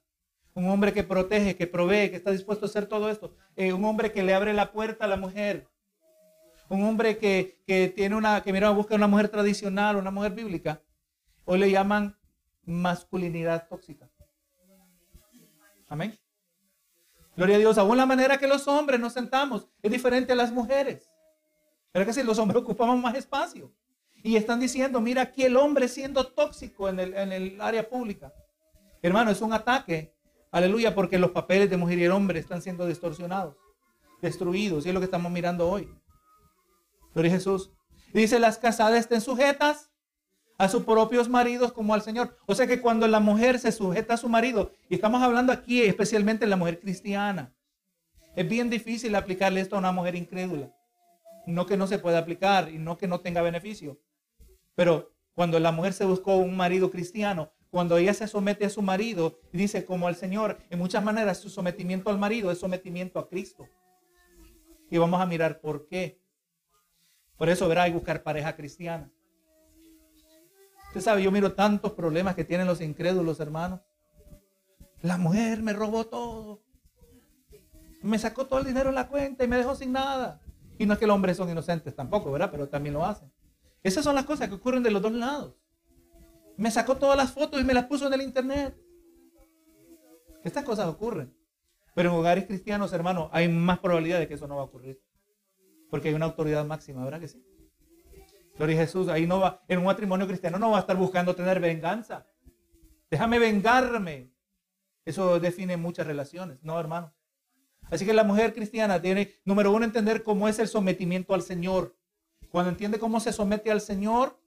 [0.57, 3.35] un hombre que protege, que provee, que está dispuesto a hacer todo esto.
[3.55, 5.67] Eh, un hombre que le abre la puerta a la mujer.
[6.67, 10.81] Un hombre que, tiene una, que mira, busca una mujer tradicional, una mujer bíblica.
[11.45, 12.17] Hoy le llaman
[12.65, 14.09] masculinidad tóxica.
[15.89, 16.17] Amén.
[17.35, 17.77] Gloria a Dios.
[17.77, 21.13] Aún la manera que los hombres nos sentamos es diferente a las mujeres.
[21.91, 23.71] Pero que si los hombres ocupamos más espacio.
[24.23, 28.33] Y están diciendo, mira aquí el hombre siendo tóxico en el, área pública.
[29.03, 30.16] Hermano, es un ataque.
[30.51, 33.55] Aleluya, porque los papeles de mujer y hombre están siendo distorsionados,
[34.21, 34.85] destruidos.
[34.85, 35.89] Y es lo que estamos mirando hoy.
[37.13, 37.71] Gloria a Jesús.
[38.13, 39.91] dice, las casadas estén sujetas
[40.57, 42.37] a sus propios maridos como al Señor.
[42.45, 45.81] O sea que cuando la mujer se sujeta a su marido, y estamos hablando aquí
[45.81, 47.53] especialmente en la mujer cristiana,
[48.35, 50.73] es bien difícil aplicarle esto a una mujer incrédula.
[51.45, 53.99] No que no se pueda aplicar y no que no tenga beneficio.
[54.75, 58.81] Pero cuando la mujer se buscó un marido cristiano, cuando ella se somete a su
[58.81, 63.27] marido, dice como al Señor, en muchas maneras su sometimiento al marido es sometimiento a
[63.27, 63.67] Cristo.
[64.89, 66.21] Y vamos a mirar por qué.
[67.37, 69.11] Por eso verá y buscar pareja cristiana.
[70.87, 73.81] Usted sabe, yo miro tantos problemas que tienen los incrédulos, hermanos.
[75.01, 76.63] La mujer me robó todo.
[78.01, 80.41] Me sacó todo el dinero en la cuenta y me dejó sin nada.
[80.79, 82.49] Y no es que los hombres son inocentes tampoco, ¿verdad?
[82.49, 83.31] Pero también lo hacen.
[83.83, 85.55] Esas son las cosas que ocurren de los dos lados.
[86.57, 88.75] Me sacó todas las fotos y me las puso en el internet.
[90.43, 91.35] Estas cosas ocurren.
[91.93, 95.01] Pero en hogares cristianos, hermano, hay más probabilidad de que eso no va a ocurrir.
[95.89, 97.43] Porque hay una autoridad máxima, ¿verdad que sí?
[98.57, 101.35] Gloria a Jesús, ahí no va, en un matrimonio cristiano no va a estar buscando
[101.35, 102.27] tener venganza.
[103.09, 104.31] Déjame vengarme.
[105.05, 107.13] Eso define muchas relaciones, ¿no, hermano?
[107.89, 111.95] Así que la mujer cristiana tiene, número uno, entender cómo es el sometimiento al Señor.
[112.49, 114.39] Cuando entiende cómo se somete al Señor,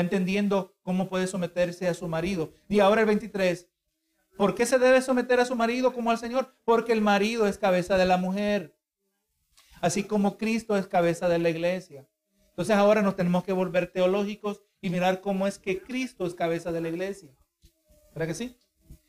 [0.00, 2.52] entendiendo cómo puede someterse a su marido.
[2.68, 3.68] Y ahora el 23.
[4.36, 6.54] ¿Por qué se debe someter a su marido como al Señor?
[6.64, 8.76] Porque el marido es cabeza de la mujer.
[9.80, 12.06] Así como Cristo es cabeza de la iglesia.
[12.50, 16.72] Entonces ahora nos tenemos que volver teológicos y mirar cómo es que Cristo es cabeza
[16.72, 17.30] de la iglesia.
[18.14, 18.56] ¿Verdad que sí?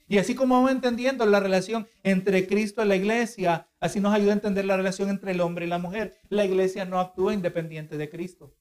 [0.08, 4.32] Y así como vamos entendiendo la relación entre Cristo y la iglesia, así nos ayuda
[4.32, 6.18] a entender la relación entre el hombre y la mujer.
[6.30, 8.56] La iglesia no actúa independiente de Cristo.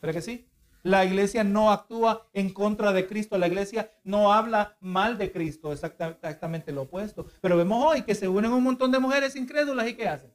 [0.00, 0.48] ¿Pero que sí?
[0.88, 3.36] La iglesia no actúa en contra de Cristo.
[3.36, 5.70] La iglesia no habla mal de Cristo.
[5.70, 7.26] Exactamente lo opuesto.
[7.42, 10.32] Pero vemos hoy que se unen un montón de mujeres incrédulas y ¿qué hacen?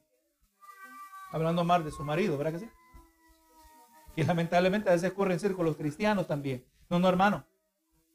[1.32, 2.70] Hablando mal de su marido, ¿verdad que sí?
[4.14, 6.64] Y lamentablemente a veces ocurre en círculos cristianos también.
[6.88, 7.44] No, no, hermano.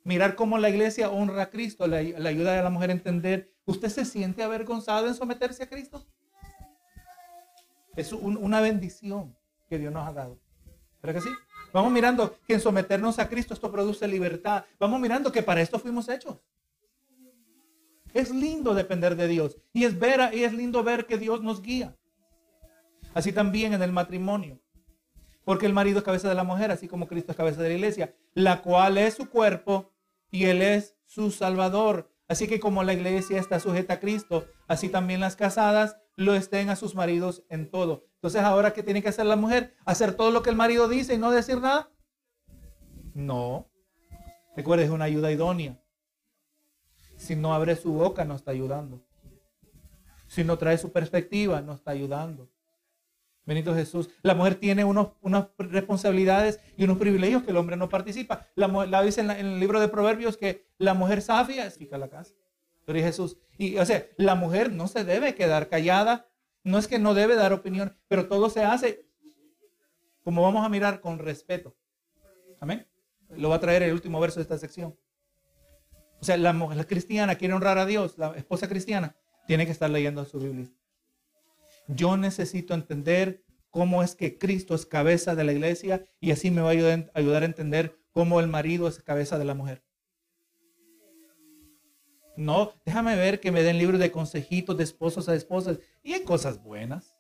[0.06, 3.54] Mirar cómo la iglesia honra a Cristo, le, ayuda a la mujer a entender.
[3.66, 6.08] ¿Usted se siente avergonzado en someterse a Cristo?
[7.98, 9.36] Es una bendición
[9.68, 10.40] que Dios nos ha dado.
[11.02, 11.36] ¿Verdad que sí?
[11.72, 14.66] Vamos mirando que en someternos a Cristo esto produce libertad.
[14.80, 16.38] Vamos mirando que para esto fuimos hechos.
[18.14, 19.58] Es lindo depender de Dios.
[19.74, 21.96] Y es, ver, y es lindo ver que Dios nos guía.
[23.14, 24.60] Así también en el matrimonio.
[25.44, 27.76] Porque el marido es cabeza de la mujer, así como Cristo es cabeza de la
[27.76, 29.92] iglesia, la cual es su cuerpo
[30.32, 32.12] y Él es su Salvador.
[32.28, 36.70] Así que como la iglesia está sujeta a Cristo, así también las casadas lo estén
[36.70, 38.09] a sus maridos en todo.
[38.20, 39.76] Entonces, ahora, ¿qué tiene que hacer la mujer?
[39.86, 41.90] ¿Hacer todo lo que el marido dice y no decir nada?
[43.14, 43.72] No.
[44.58, 45.82] Recuerde, es una ayuda idónea.
[47.16, 49.06] Si no abre su boca, no está ayudando.
[50.28, 52.50] Si no trae su perspectiva, no está ayudando.
[53.46, 54.10] Benito Jesús.
[54.22, 58.48] La mujer tiene unos, unas responsabilidades y unos privilegios que el hombre no participa.
[58.56, 62.36] La, dice en, el libro de Proverbios que la mujer sabia es fija la casa.
[62.86, 63.38] Pero Jesús.
[63.58, 66.28] Y o sea, la mujer no se debe quedar callada.
[66.64, 69.10] No es que no debe dar opinión, pero todo se hace
[70.24, 71.76] como vamos a mirar con respeto.
[72.60, 72.88] Amén.
[73.30, 74.96] Lo va a traer el último verso de esta sección.
[76.22, 79.16] O sea, la mujer cristiana quiere honrar a Dios, la esposa cristiana
[79.48, 80.70] tiene que estar leyendo su Biblia.
[81.88, 86.62] Yo necesito entender cómo es que Cristo es cabeza de la iglesia y así me
[86.62, 89.84] va a ayudar, a entender cómo el marido es cabeza de la mujer.
[92.40, 96.24] No, déjame ver que me den libros de consejitos de esposos a esposas y hay
[96.24, 97.18] cosas buenas.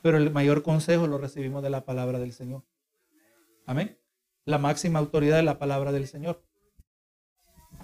[0.00, 2.64] Pero el mayor consejo lo recibimos de la palabra del Señor.
[3.66, 3.98] Amén.
[4.46, 6.42] La máxima autoridad de la palabra del Señor.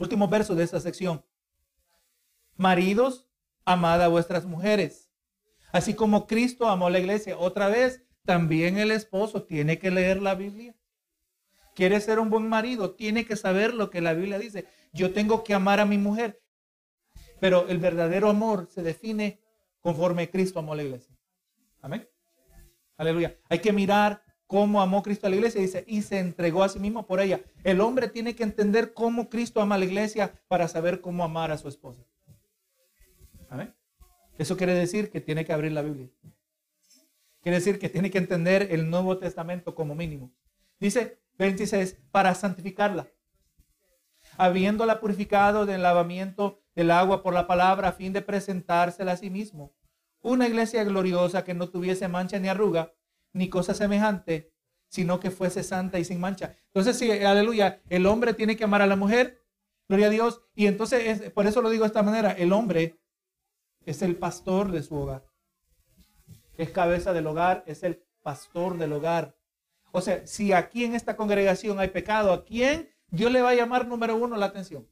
[0.00, 1.22] Último verso de esta sección.
[2.56, 3.28] Maridos,
[3.66, 5.10] amad a vuestras mujeres.
[5.70, 7.36] Así como Cristo amó a la iglesia.
[7.36, 10.74] Otra vez, también el esposo tiene que leer la Biblia.
[11.74, 14.66] Quiere ser un buen marido, tiene que saber lo que la Biblia dice.
[14.98, 16.42] Yo tengo que amar a mi mujer.
[17.40, 19.40] Pero el verdadero amor se define
[19.80, 21.16] conforme Cristo amó a la iglesia.
[21.80, 22.08] Amén.
[22.96, 23.38] Aleluya.
[23.48, 25.60] Hay que mirar cómo amó Cristo a la iglesia.
[25.60, 27.40] Dice, y se entregó a sí mismo por ella.
[27.62, 31.52] El hombre tiene que entender cómo Cristo ama a la iglesia para saber cómo amar
[31.52, 32.02] a su esposa.
[33.48, 33.72] Amén.
[34.36, 36.08] Eso quiere decir que tiene que abrir la Biblia.
[37.40, 40.32] Quiere decir que tiene que entender el Nuevo Testamento como mínimo.
[40.80, 43.08] Dice 26, para santificarla
[44.38, 49.30] habiéndola purificado del lavamiento del agua por la palabra a fin de presentársela a sí
[49.30, 49.74] mismo.
[50.20, 52.94] Una iglesia gloriosa que no tuviese mancha ni arruga,
[53.32, 54.52] ni cosa semejante,
[54.88, 56.56] sino que fuese santa y sin mancha.
[56.66, 59.44] Entonces, sí, aleluya, el hombre tiene que amar a la mujer,
[59.88, 63.00] gloria a Dios, y entonces, por eso lo digo de esta manera, el hombre
[63.84, 65.26] es el pastor de su hogar.
[66.56, 69.36] Es cabeza del hogar, es el pastor del hogar.
[69.90, 73.54] O sea, si aquí en esta congregación hay pecado, ¿a quién Dios le va a
[73.54, 74.86] llamar número uno la atención.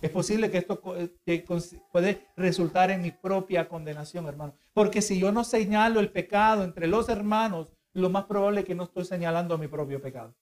[0.00, 4.54] Es posible que esto puede resultar en mi propia condenación, hermano.
[4.74, 8.74] Porque si yo no señalo el pecado entre los hermanos, lo más probable es que
[8.74, 10.34] no estoy señalando mi propio pecado.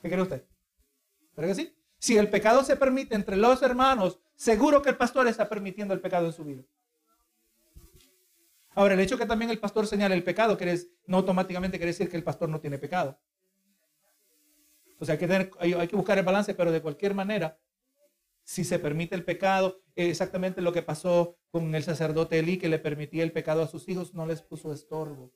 [0.00, 0.44] ¿Qué cree usted?
[1.34, 1.76] ¿Cree que sí?
[1.98, 6.00] Si el pecado se permite entre los hermanos, seguro que el pastor está permitiendo el
[6.00, 6.62] pecado en su vida.
[8.74, 10.58] Ahora, el hecho que también el pastor señale el pecado,
[11.06, 13.20] no automáticamente quiere decir que el pastor no tiene pecado.
[15.04, 17.58] O sea, hay que, tener, hay, que buscar el balance, pero de cualquier manera,
[18.42, 22.78] si se permite el pecado, exactamente lo que pasó con el sacerdote Elí, que le
[22.78, 25.30] permitía el pecado a sus hijos, no les puso estorbo.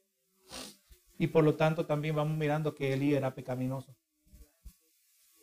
[1.18, 3.94] Y por lo tanto también vamos mirando que Elí era pecaminoso.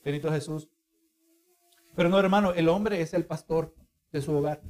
[0.04, 0.72] Benito Jesús.
[1.96, 3.76] Pero no, hermano, el hombre es el pastor
[4.12, 4.64] de su hogar.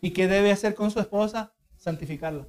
[0.00, 1.54] ¿Y qué debe hacer con su esposa?
[1.76, 2.48] Santificarla.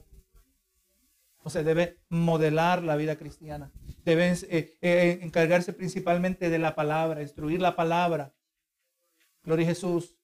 [1.44, 3.72] O sea, debe modelar la vida cristiana.
[4.04, 8.34] Debe eh, eh, encargarse principalmente de la palabra, instruir la palabra.
[9.44, 10.18] Gloria a Jesús.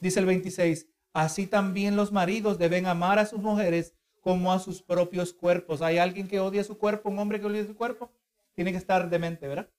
[0.00, 4.82] Dice el 26, así también los maridos deben amar a sus mujeres como a sus
[4.82, 5.82] propios cuerpos.
[5.82, 7.10] ¿Hay alguien que odia su cuerpo?
[7.10, 8.10] ¿Un hombre que odia su cuerpo?
[8.54, 9.70] Tiene que estar demente, ¿verdad?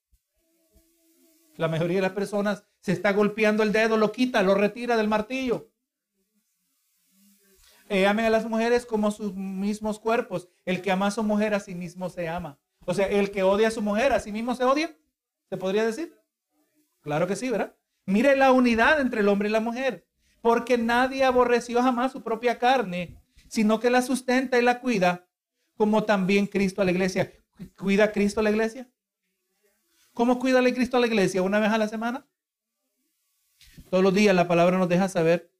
[1.56, 5.08] La mayoría de las personas se está golpeando el dedo, lo quita, lo retira del
[5.08, 5.70] martillo.
[7.88, 10.48] Eh, amen a las mujeres como sus mismos cuerpos.
[10.64, 12.58] El que ama a su mujer a sí mismo se ama.
[12.84, 14.96] O sea, el que odia a su mujer a sí mismo se odia.
[15.48, 16.16] ¿Se podría decir?
[17.00, 17.76] Claro que sí, ¿verdad?
[18.04, 20.06] Mire la unidad entre el hombre y la mujer.
[20.40, 25.28] Porque nadie aborreció jamás su propia carne, sino que la sustenta y la cuida,
[25.76, 27.32] como también Cristo a la iglesia.
[27.76, 28.88] ¿Cuida Cristo a la iglesia?
[30.12, 31.42] ¿Cómo cuida Cristo a la iglesia?
[31.42, 32.26] ¿Una vez a la semana?
[33.90, 35.50] Todos los días la palabra nos deja saber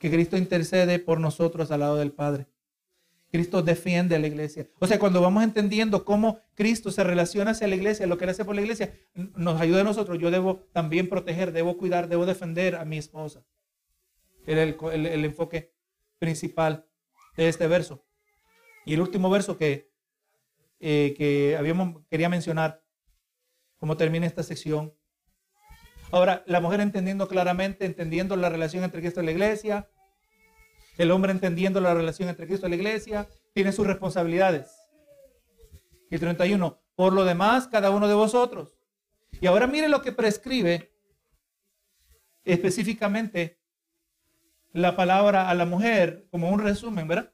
[0.00, 2.46] que Cristo intercede por nosotros al lado del Padre.
[3.30, 4.66] Cristo defiende a la iglesia.
[4.78, 8.30] O sea, cuando vamos entendiendo cómo Cristo se relaciona hacia la iglesia, lo que él
[8.30, 10.18] hace por la iglesia, nos ayuda a nosotros.
[10.18, 13.44] Yo debo también proteger, debo cuidar, debo defender a mi esposa.
[14.46, 14.58] El,
[14.90, 15.74] el, enfoque
[16.18, 16.86] principal
[17.36, 18.02] de este verso.
[18.86, 19.92] Y el último verso que,
[20.80, 22.82] eh, que habíamos, quería mencionar,
[23.76, 24.94] como termina esta sección,
[26.12, 29.88] Ahora, la mujer entendiendo claramente, entendiendo la relación entre Cristo y la iglesia,
[30.98, 34.70] el hombre entendiendo la relación entre Cristo y la iglesia, tiene sus responsabilidades.
[36.10, 38.76] Y 31, por lo demás, cada uno de vosotros.
[39.40, 40.92] Y ahora mire lo que prescribe
[42.44, 43.60] específicamente
[44.72, 47.32] la palabra a la mujer como un resumen, ¿verdad?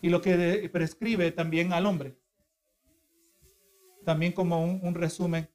[0.00, 2.16] Y lo que prescribe también al hombre.
[4.04, 5.48] También como un, resumen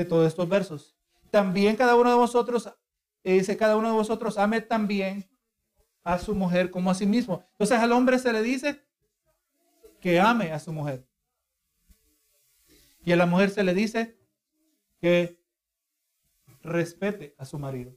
[0.00, 0.96] de todos estos versos.
[1.30, 2.72] También cada uno de vosotros,
[3.22, 5.30] dice cada uno de vosotros, ame también
[6.02, 7.44] a su mujer como a sí mismo.
[7.52, 8.82] Entonces al hombre se le dice
[10.00, 11.06] que ame a su mujer.
[13.04, 14.18] Y a la mujer se le dice
[15.02, 15.38] que
[16.62, 17.94] respete a su marido.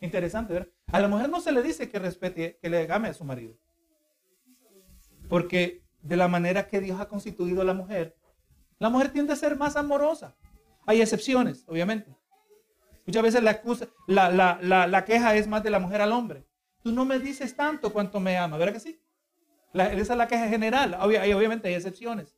[0.00, 0.72] Interesante, ¿verdad?
[0.86, 3.54] A la mujer no se le dice que respete, que le ame a su marido.
[5.28, 8.16] Porque de la manera que Dios ha constituido a la mujer,
[8.78, 10.36] la mujer tiende a ser más amorosa.
[10.86, 12.14] Hay excepciones, obviamente.
[13.06, 16.46] Muchas veces la, excusa, la, queja es más de la mujer al hombre.
[16.82, 19.00] Tú no me dices tanto cuanto me ama, ¿verdad que sí?
[19.74, 20.96] esa es la queja general.
[21.00, 22.34] obviamente hay excepciones.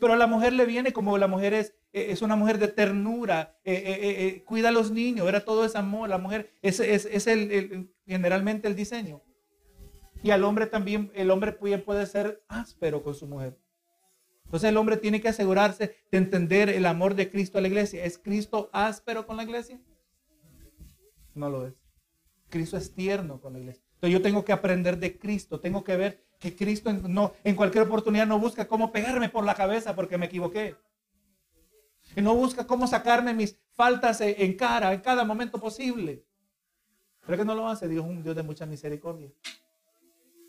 [0.00, 2.68] Pero a la mujer le viene como la mujer es, eh, es una mujer de
[2.68, 6.08] ternura, eh, eh, cuida a los niños, era todo ese amor.
[6.08, 9.22] La mujer es, es, es el, generalmente el diseño.
[10.22, 13.58] Y al hombre también, el hombre puede ser áspero con su mujer.
[14.48, 18.02] Entonces el hombre tiene que asegurarse de entender el amor de Cristo a la iglesia.
[18.02, 19.78] ¿Es Cristo áspero con la iglesia?
[21.34, 21.74] No lo es.
[22.48, 23.84] Cristo es tierno con la iglesia.
[23.96, 27.84] Entonces yo tengo que aprender de Cristo, tengo que ver que Cristo no, en cualquier
[27.84, 30.76] oportunidad no busca cómo pegarme por la cabeza porque me equivoqué.
[32.16, 36.24] Y no busca cómo sacarme mis faltas en cara en cada momento posible.
[37.26, 39.30] Pero que no lo hace Dios es un Dios de mucha misericordia.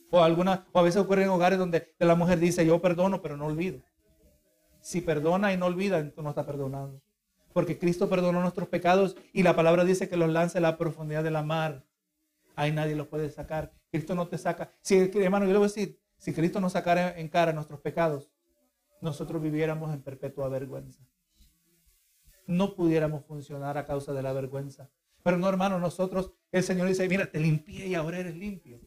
[0.09, 3.35] O, alguna, o a veces ocurre en hogares donde la mujer dice, yo perdono, pero
[3.35, 3.81] no olvido.
[4.81, 7.01] Si perdona y no olvida, entonces no está perdonando.
[7.53, 11.23] Porque Cristo perdonó nuestros pecados y la palabra dice que los lanza a la profundidad
[11.23, 11.85] de la mar.
[12.55, 13.73] Ahí nadie los puede sacar.
[13.91, 14.71] Cristo no te saca.
[14.81, 18.31] Si, hermano, yo le voy a decir, si Cristo nos sacara en cara nuestros pecados,
[19.01, 21.03] nosotros viviéramos en perpetua vergüenza.
[22.45, 24.89] No pudiéramos funcionar a causa de la vergüenza.
[25.23, 28.79] Pero no, hermano, nosotros, el Señor dice, mira, te limpié y ahora eres limpio.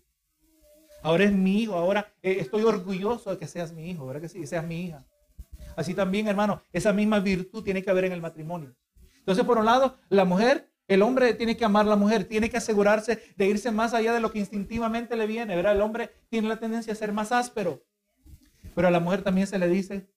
[1.03, 4.29] Ahora es mi hijo, ahora eh, estoy orgulloso de que seas mi hijo, ¿verdad que
[4.29, 4.41] sí?
[4.41, 5.05] Que seas mi hija.
[5.77, 8.75] Así también, hermano, esa misma virtud tiene que haber en el matrimonio.
[9.19, 12.51] Entonces, por un lado, la mujer, el hombre tiene que amar a la mujer, tiene
[12.51, 15.75] que asegurarse de irse más allá de lo que instintivamente le viene, ¿verdad?
[15.75, 17.83] El hombre tiene la tendencia a ser más áspero,
[18.75, 20.09] pero a la mujer también se le dice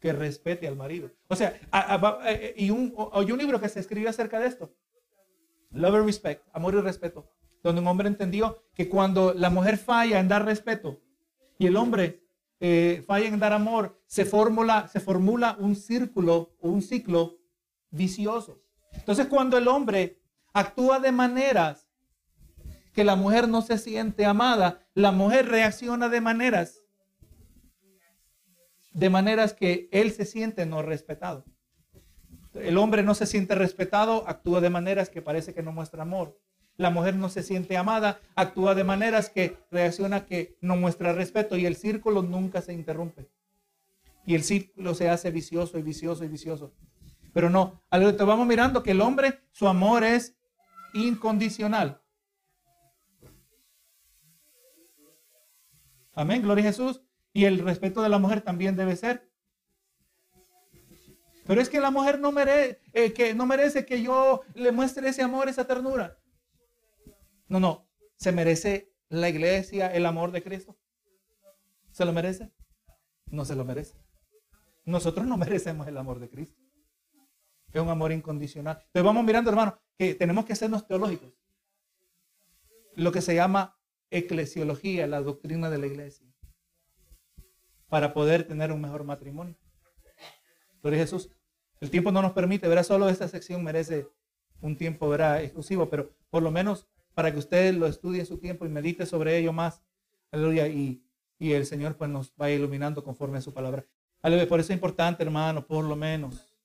[0.00, 1.10] que respete al marido.
[1.28, 1.54] O sea,
[2.26, 4.74] eh, y un, hay un libro que se escribe acerca de esto.
[5.72, 7.30] Love and Respect, amor y respeto,
[7.62, 11.00] donde un hombre entendió que cuando la mujer falla en dar respeto
[11.58, 12.24] y el hombre
[12.60, 17.38] eh, en dar amor, se formula, se formula un círculo o un ciclo
[17.90, 18.62] vicioso.
[18.92, 20.20] Entonces cuando el hombre
[20.52, 21.88] actúa de maneras
[22.92, 26.82] que la mujer no se siente amada, la mujer reacciona de maneras
[28.92, 31.44] de maneras que él se siente no respetado.
[32.54, 36.36] El hombre no se siente respetado, actúa de maneras que parece que no muestra amor
[36.80, 41.58] la mujer no se siente amada, actúa de maneras que reacciona que no muestra respeto
[41.58, 43.28] y el círculo nunca se interrumpe.
[44.24, 46.72] Y el círculo se hace vicioso y vicioso y vicioso.
[47.34, 50.38] Pero no, te vamos mirando que el hombre, su amor es
[50.94, 52.00] incondicional.
[56.14, 57.02] Amén, gloria a Jesús.
[57.34, 59.30] Y el respeto de la mujer también debe ser.
[61.46, 65.10] Pero es que la mujer no merece, eh, que no merece que yo le muestre
[65.10, 66.16] ese amor, esa ternura.
[67.50, 67.88] No, no.
[68.16, 70.78] ¿Se merece la iglesia el amor de Cristo?
[71.90, 72.52] ¿Se lo merece?
[73.26, 73.96] No se lo merece.
[74.84, 76.58] Nosotros no merecemos el amor de Cristo.
[77.72, 78.76] Es un amor incondicional.
[78.78, 81.32] Entonces vamos mirando, hermano, que tenemos que hacernos teológicos.
[82.94, 83.76] Lo que se llama
[84.10, 86.26] eclesiología, la doctrina de la iglesia.
[87.88, 89.56] Para poder tener un mejor matrimonio.
[90.82, 91.30] Gloria Jesús.
[91.80, 94.06] El tiempo no nos permite, verá, solo esta sección merece
[94.60, 96.86] un tiempo, verá, exclusivo, pero por lo menos
[97.20, 99.82] para que usted lo estudie en su tiempo y medite sobre ello más.
[100.30, 100.68] Aleluya.
[100.68, 101.04] Y,
[101.38, 103.84] y el Señor pues nos vaya iluminando conforme a su palabra.
[104.22, 104.48] Aleluya.
[104.48, 106.56] Por eso es importante, hermano, por lo menos.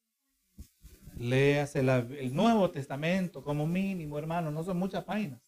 [1.18, 4.49] Léase el Nuevo Testamento como mínimo, hermano.
[4.49, 5.41] No son muchas páginas.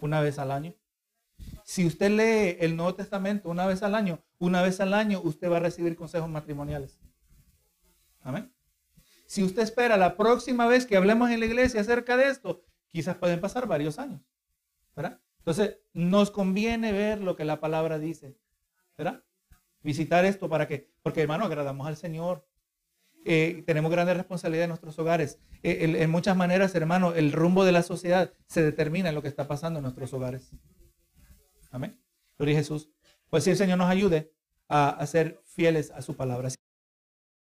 [0.00, 0.76] Una vez al año.
[1.64, 5.50] Si usted lee el Nuevo Testamento una vez al año, una vez al año usted
[5.50, 7.00] va a recibir consejos matrimoniales.
[8.20, 8.54] Amén.
[9.26, 13.16] Si usted espera la próxima vez que hablemos en la iglesia acerca de esto, quizás
[13.16, 14.20] pueden pasar varios años.
[14.94, 15.20] ¿Verdad?
[15.38, 18.36] Entonces, nos conviene ver lo que la palabra dice.
[18.96, 19.22] ¿Verdad?
[19.82, 22.46] Visitar esto para que, porque hermano, agradamos al Señor.
[23.24, 25.38] Eh, tenemos grandes responsabilidades en nuestros hogares.
[25.62, 29.28] Eh, en muchas maneras, hermano, el rumbo de la sociedad se determina en lo que
[29.28, 30.50] está pasando en nuestros hogares.
[31.70, 32.00] Amén.
[32.38, 32.90] Gloria a Jesús.
[33.30, 34.32] Pues si el Señor nos ayude
[34.68, 36.48] a, a ser fieles a su palabra.